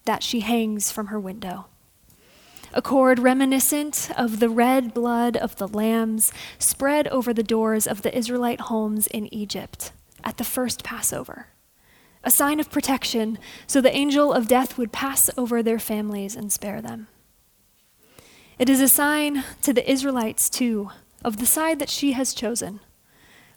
that 0.05 0.23
she 0.23 0.39
hangs 0.39 0.91
from 0.91 1.07
her 1.07 1.19
window 1.19 1.67
a 2.75 2.81
cord 2.81 3.19
reminiscent 3.19 4.11
of 4.17 4.41
the 4.41 4.49
red 4.49 4.93
blood 4.93 5.37
of 5.37 5.55
the 5.55 5.67
lambs 5.67 6.33
spread 6.59 7.07
over 7.07 7.33
the 7.33 7.41
doors 7.41 7.87
of 7.87 8.01
the 8.01 8.15
Israelite 8.15 8.61
homes 8.61 9.07
in 9.07 9.33
Egypt 9.33 9.93
at 10.25 10.35
the 10.35 10.43
first 10.43 10.83
Passover, 10.83 11.47
a 12.21 12.29
sign 12.29 12.59
of 12.59 12.69
protection 12.69 13.39
so 13.65 13.79
the 13.79 13.95
angel 13.95 14.33
of 14.33 14.49
death 14.49 14.77
would 14.77 14.91
pass 14.91 15.29
over 15.37 15.63
their 15.63 15.79
families 15.79 16.35
and 16.35 16.51
spare 16.51 16.81
them. 16.81 17.07
It 18.59 18.69
is 18.69 18.81
a 18.81 18.89
sign 18.89 19.45
to 19.61 19.71
the 19.71 19.89
Israelites, 19.89 20.49
too, 20.49 20.91
of 21.23 21.37
the 21.37 21.45
side 21.45 21.79
that 21.79 21.89
she 21.89 22.11
has 22.11 22.33
chosen, 22.33 22.81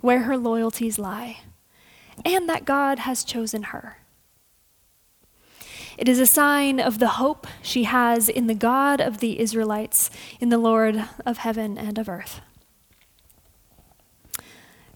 where 0.00 0.20
her 0.20 0.36
loyalties 0.36 0.98
lie, 0.98 1.40
and 2.24 2.48
that 2.48 2.64
God 2.64 3.00
has 3.00 3.24
chosen 3.24 3.64
her. 3.64 3.98
It 5.98 6.08
is 6.08 6.20
a 6.20 6.26
sign 6.26 6.78
of 6.78 7.00
the 7.00 7.08
hope 7.08 7.48
she 7.60 7.82
has 7.82 8.28
in 8.28 8.46
the 8.46 8.54
God 8.54 9.00
of 9.00 9.18
the 9.18 9.40
Israelites, 9.40 10.10
in 10.38 10.48
the 10.48 10.56
Lord 10.56 11.02
of 11.26 11.38
heaven 11.38 11.76
and 11.76 11.98
of 11.98 12.08
earth. 12.08 12.40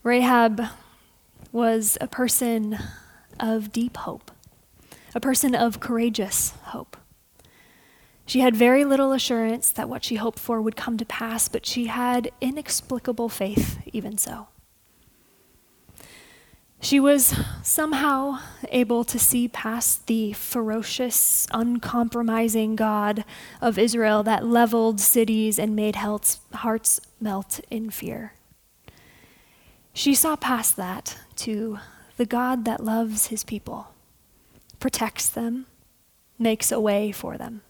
Rahab 0.04 0.62
was 1.50 1.98
a 2.00 2.06
person 2.06 2.78
of 3.40 3.72
deep 3.72 3.96
hope, 3.96 4.30
a 5.12 5.18
person 5.18 5.56
of 5.56 5.80
courageous 5.80 6.50
hope. 6.66 6.96
She 8.24 8.38
had 8.38 8.54
very 8.54 8.84
little 8.84 9.10
assurance 9.10 9.72
that 9.72 9.88
what 9.88 10.04
she 10.04 10.14
hoped 10.14 10.38
for 10.38 10.62
would 10.62 10.76
come 10.76 10.96
to 10.98 11.04
pass, 11.04 11.48
but 11.48 11.66
she 11.66 11.86
had 11.86 12.30
inexplicable 12.40 13.28
faith, 13.28 13.80
even 13.92 14.18
so. 14.18 14.46
She 16.82 16.98
was 16.98 17.32
somehow 17.62 18.40
able 18.68 19.04
to 19.04 19.16
see 19.16 19.46
past 19.46 20.08
the 20.08 20.32
ferocious, 20.32 21.46
uncompromising 21.52 22.74
God 22.74 23.24
of 23.60 23.78
Israel 23.78 24.24
that 24.24 24.44
leveled 24.44 25.00
cities 25.00 25.60
and 25.60 25.76
made 25.76 25.94
hearts 25.94 27.00
melt 27.20 27.60
in 27.70 27.90
fear. 27.90 28.34
She 29.94 30.12
saw 30.12 30.34
past 30.34 30.74
that 30.74 31.18
to 31.36 31.78
the 32.16 32.26
God 32.26 32.64
that 32.64 32.82
loves 32.82 33.28
his 33.28 33.44
people, 33.44 33.94
protects 34.80 35.28
them, 35.28 35.66
makes 36.36 36.72
a 36.72 36.80
way 36.80 37.12
for 37.12 37.38
them. 37.38 37.62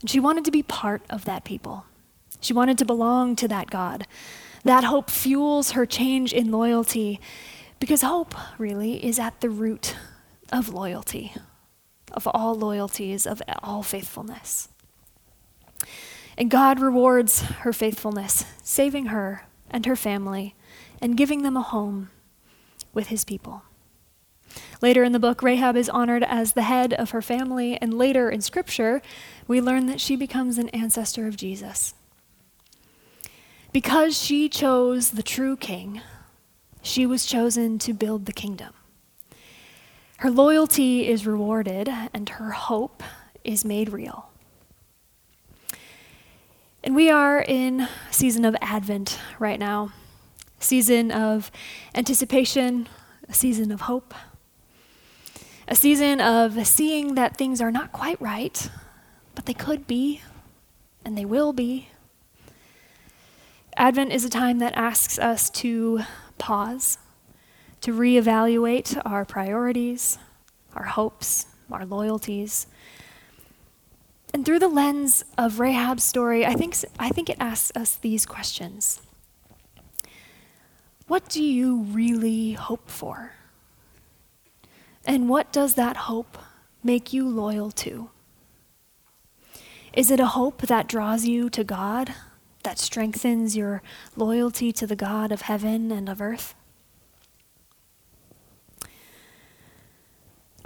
And 0.00 0.08
she 0.08 0.18
wanted 0.18 0.46
to 0.46 0.50
be 0.50 0.62
part 0.62 1.02
of 1.10 1.26
that 1.26 1.44
people. 1.44 1.84
She 2.40 2.54
wanted 2.54 2.78
to 2.78 2.86
belong 2.86 3.36
to 3.36 3.48
that 3.48 3.68
God 3.68 4.06
that 4.64 4.84
hope 4.84 5.10
fuels 5.10 5.72
her 5.72 5.86
change 5.86 6.32
in 6.32 6.50
loyalty 6.50 7.20
because 7.80 8.02
hope 8.02 8.34
really 8.58 9.04
is 9.04 9.18
at 9.18 9.40
the 9.40 9.50
root 9.50 9.96
of 10.52 10.68
loyalty, 10.68 11.32
of 12.12 12.26
all 12.26 12.54
loyalties, 12.54 13.26
of 13.26 13.42
all 13.62 13.82
faithfulness. 13.82 14.68
And 16.36 16.50
God 16.50 16.80
rewards 16.80 17.42
her 17.42 17.72
faithfulness, 17.72 18.44
saving 18.62 19.06
her 19.06 19.46
and 19.70 19.86
her 19.86 19.96
family 19.96 20.54
and 21.00 21.16
giving 21.16 21.42
them 21.42 21.56
a 21.56 21.62
home 21.62 22.10
with 22.92 23.08
his 23.08 23.24
people. 23.24 23.62
Later 24.80 25.02
in 25.02 25.12
the 25.12 25.18
book, 25.18 25.42
Rahab 25.42 25.76
is 25.76 25.88
honored 25.88 26.22
as 26.22 26.52
the 26.52 26.62
head 26.62 26.94
of 26.94 27.10
her 27.10 27.22
family, 27.22 27.76
and 27.80 27.98
later 27.98 28.30
in 28.30 28.40
Scripture, 28.40 29.02
we 29.46 29.60
learn 29.60 29.86
that 29.86 30.00
she 30.00 30.16
becomes 30.16 30.58
an 30.58 30.68
ancestor 30.70 31.26
of 31.26 31.36
Jesus. 31.36 31.94
Because 33.72 34.20
she 34.20 34.48
chose 34.48 35.10
the 35.10 35.22
true 35.22 35.56
king, 35.56 36.00
she 36.82 37.04
was 37.04 37.26
chosen 37.26 37.78
to 37.80 37.92
build 37.92 38.26
the 38.26 38.32
kingdom. 38.32 38.72
Her 40.18 40.30
loyalty 40.30 41.06
is 41.06 41.26
rewarded, 41.26 41.88
and 42.12 42.28
her 42.28 42.50
hope 42.50 43.02
is 43.44 43.64
made 43.64 43.90
real. 43.90 44.30
And 46.82 46.96
we 46.96 47.10
are 47.10 47.40
in 47.40 47.88
season 48.10 48.44
of 48.44 48.56
Advent 48.62 49.18
right 49.38 49.60
now, 49.60 49.92
season 50.58 51.10
of 51.12 51.50
anticipation, 51.94 52.88
a 53.28 53.34
season 53.34 53.70
of 53.70 53.82
hope, 53.82 54.14
a 55.68 55.76
season 55.76 56.20
of 56.20 56.66
seeing 56.66 57.14
that 57.14 57.36
things 57.36 57.60
are 57.60 57.70
not 57.70 57.92
quite 57.92 58.20
right, 58.20 58.70
but 59.34 59.46
they 59.46 59.54
could 59.54 59.86
be, 59.86 60.22
and 61.04 61.16
they 61.16 61.26
will 61.26 61.52
be. 61.52 61.88
Advent 63.78 64.10
is 64.12 64.24
a 64.24 64.28
time 64.28 64.58
that 64.58 64.76
asks 64.76 65.20
us 65.20 65.48
to 65.50 66.00
pause, 66.36 66.98
to 67.80 67.92
reevaluate 67.92 69.00
our 69.04 69.24
priorities, 69.24 70.18
our 70.74 70.86
hopes, 70.86 71.46
our 71.70 71.86
loyalties. 71.86 72.66
And 74.34 74.44
through 74.44 74.58
the 74.58 74.66
lens 74.66 75.24
of 75.38 75.60
Rahab's 75.60 76.02
story, 76.02 76.44
I 76.44 76.54
think, 76.54 76.74
I 76.98 77.10
think 77.10 77.30
it 77.30 77.36
asks 77.38 77.70
us 77.76 77.94
these 77.94 78.26
questions 78.26 79.00
What 81.06 81.28
do 81.28 81.42
you 81.42 81.82
really 81.82 82.54
hope 82.54 82.90
for? 82.90 83.34
And 85.04 85.28
what 85.28 85.52
does 85.52 85.74
that 85.74 85.96
hope 85.96 86.36
make 86.82 87.12
you 87.12 87.28
loyal 87.28 87.70
to? 87.70 88.10
Is 89.92 90.10
it 90.10 90.18
a 90.18 90.26
hope 90.26 90.62
that 90.62 90.88
draws 90.88 91.26
you 91.26 91.48
to 91.50 91.62
God 91.62 92.12
that 92.68 92.78
strengthens 92.78 93.56
your 93.56 93.80
loyalty 94.14 94.72
to 94.72 94.86
the 94.86 94.94
God 94.94 95.32
of 95.32 95.40
heaven 95.40 95.90
and 95.90 96.06
of 96.06 96.20
earth? 96.20 96.54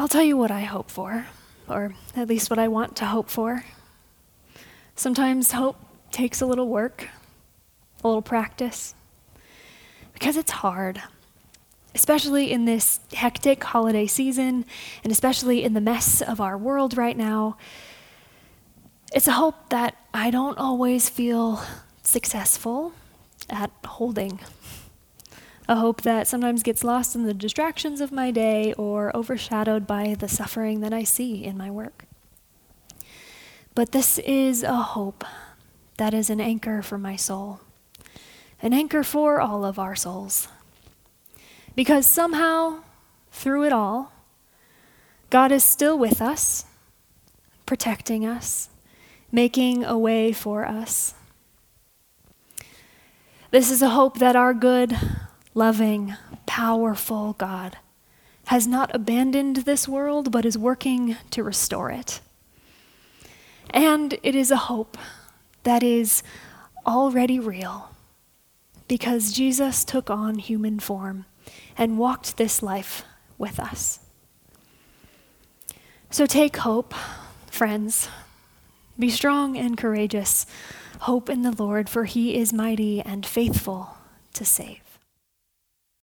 I'll 0.00 0.08
tell 0.08 0.24
you 0.24 0.36
what 0.36 0.50
I 0.50 0.62
hope 0.62 0.90
for, 0.90 1.26
or 1.68 1.94
at 2.16 2.26
least 2.26 2.50
what 2.50 2.58
I 2.58 2.66
want 2.66 2.96
to 2.96 3.04
hope 3.04 3.30
for. 3.30 3.64
Sometimes 4.96 5.52
hope 5.52 5.76
takes 6.10 6.40
a 6.40 6.46
little 6.46 6.66
work, 6.66 7.08
a 8.02 8.08
little 8.08 8.20
practice, 8.20 8.96
because 10.12 10.36
it's 10.36 10.50
hard, 10.50 11.00
especially 11.94 12.50
in 12.50 12.64
this 12.64 12.98
hectic 13.12 13.62
holiday 13.62 14.08
season, 14.08 14.64
and 15.04 15.12
especially 15.12 15.62
in 15.62 15.72
the 15.72 15.80
mess 15.80 16.20
of 16.20 16.40
our 16.40 16.58
world 16.58 16.96
right 16.96 17.16
now. 17.16 17.56
It's 19.14 19.28
a 19.28 19.32
hope 19.32 19.68
that 19.68 19.94
I 20.12 20.32
don't 20.32 20.58
always 20.58 21.08
feel 21.08 21.62
successful 22.12 22.92
at 23.50 23.70
holding. 23.84 24.38
a 25.68 25.76
hope 25.76 26.02
that 26.02 26.26
sometimes 26.26 26.62
gets 26.62 26.84
lost 26.84 27.14
in 27.14 27.24
the 27.24 27.34
distractions 27.34 28.00
of 28.00 28.12
my 28.12 28.30
day 28.30 28.72
or 28.74 29.14
overshadowed 29.16 29.86
by 29.86 30.14
the 30.18 30.28
suffering 30.28 30.80
that 30.80 30.92
I 30.92 31.04
see 31.04 31.44
in 31.44 31.56
my 31.56 31.70
work. 31.70 32.04
But 33.74 33.92
this 33.92 34.18
is 34.18 34.62
a 34.62 34.74
hope 34.74 35.24
that 35.96 36.12
is 36.12 36.28
an 36.30 36.40
anchor 36.40 36.82
for 36.82 36.98
my 36.98 37.16
soul, 37.16 37.60
an 38.60 38.72
anchor 38.72 39.02
for 39.02 39.40
all 39.40 39.64
of 39.64 39.78
our 39.78 39.96
souls. 39.96 40.48
Because 41.74 42.06
somehow, 42.06 42.82
through 43.30 43.64
it 43.64 43.72
all, 43.72 44.12
God 45.30 45.52
is 45.52 45.64
still 45.64 45.98
with 45.98 46.20
us, 46.20 46.66
protecting 47.64 48.26
us, 48.26 48.68
making 49.30 49.84
a 49.84 49.96
way 49.96 50.32
for 50.32 50.66
us. 50.66 51.14
This 53.52 53.70
is 53.70 53.82
a 53.82 53.90
hope 53.90 54.18
that 54.18 54.34
our 54.34 54.54
good, 54.54 54.96
loving, 55.52 56.14
powerful 56.46 57.34
God 57.34 57.76
has 58.46 58.66
not 58.66 58.90
abandoned 58.94 59.56
this 59.56 59.86
world, 59.86 60.32
but 60.32 60.46
is 60.46 60.56
working 60.56 61.18
to 61.32 61.42
restore 61.42 61.90
it. 61.90 62.22
And 63.68 64.18
it 64.22 64.34
is 64.34 64.50
a 64.50 64.56
hope 64.56 64.96
that 65.64 65.82
is 65.82 66.22
already 66.86 67.38
real 67.38 67.90
because 68.88 69.32
Jesus 69.32 69.84
took 69.84 70.08
on 70.08 70.36
human 70.36 70.80
form 70.80 71.26
and 71.76 71.98
walked 71.98 72.38
this 72.38 72.62
life 72.62 73.04
with 73.36 73.60
us. 73.60 73.98
So 76.08 76.24
take 76.24 76.56
hope, 76.56 76.94
friends. 77.50 78.08
Be 78.98 79.10
strong 79.10 79.58
and 79.58 79.76
courageous. 79.76 80.46
Hope 81.02 81.28
in 81.28 81.42
the 81.42 81.50
Lord, 81.50 81.88
for 81.88 82.04
he 82.04 82.36
is 82.36 82.52
mighty 82.52 83.00
and 83.00 83.26
faithful 83.26 83.96
to 84.34 84.44
save. 84.44 84.81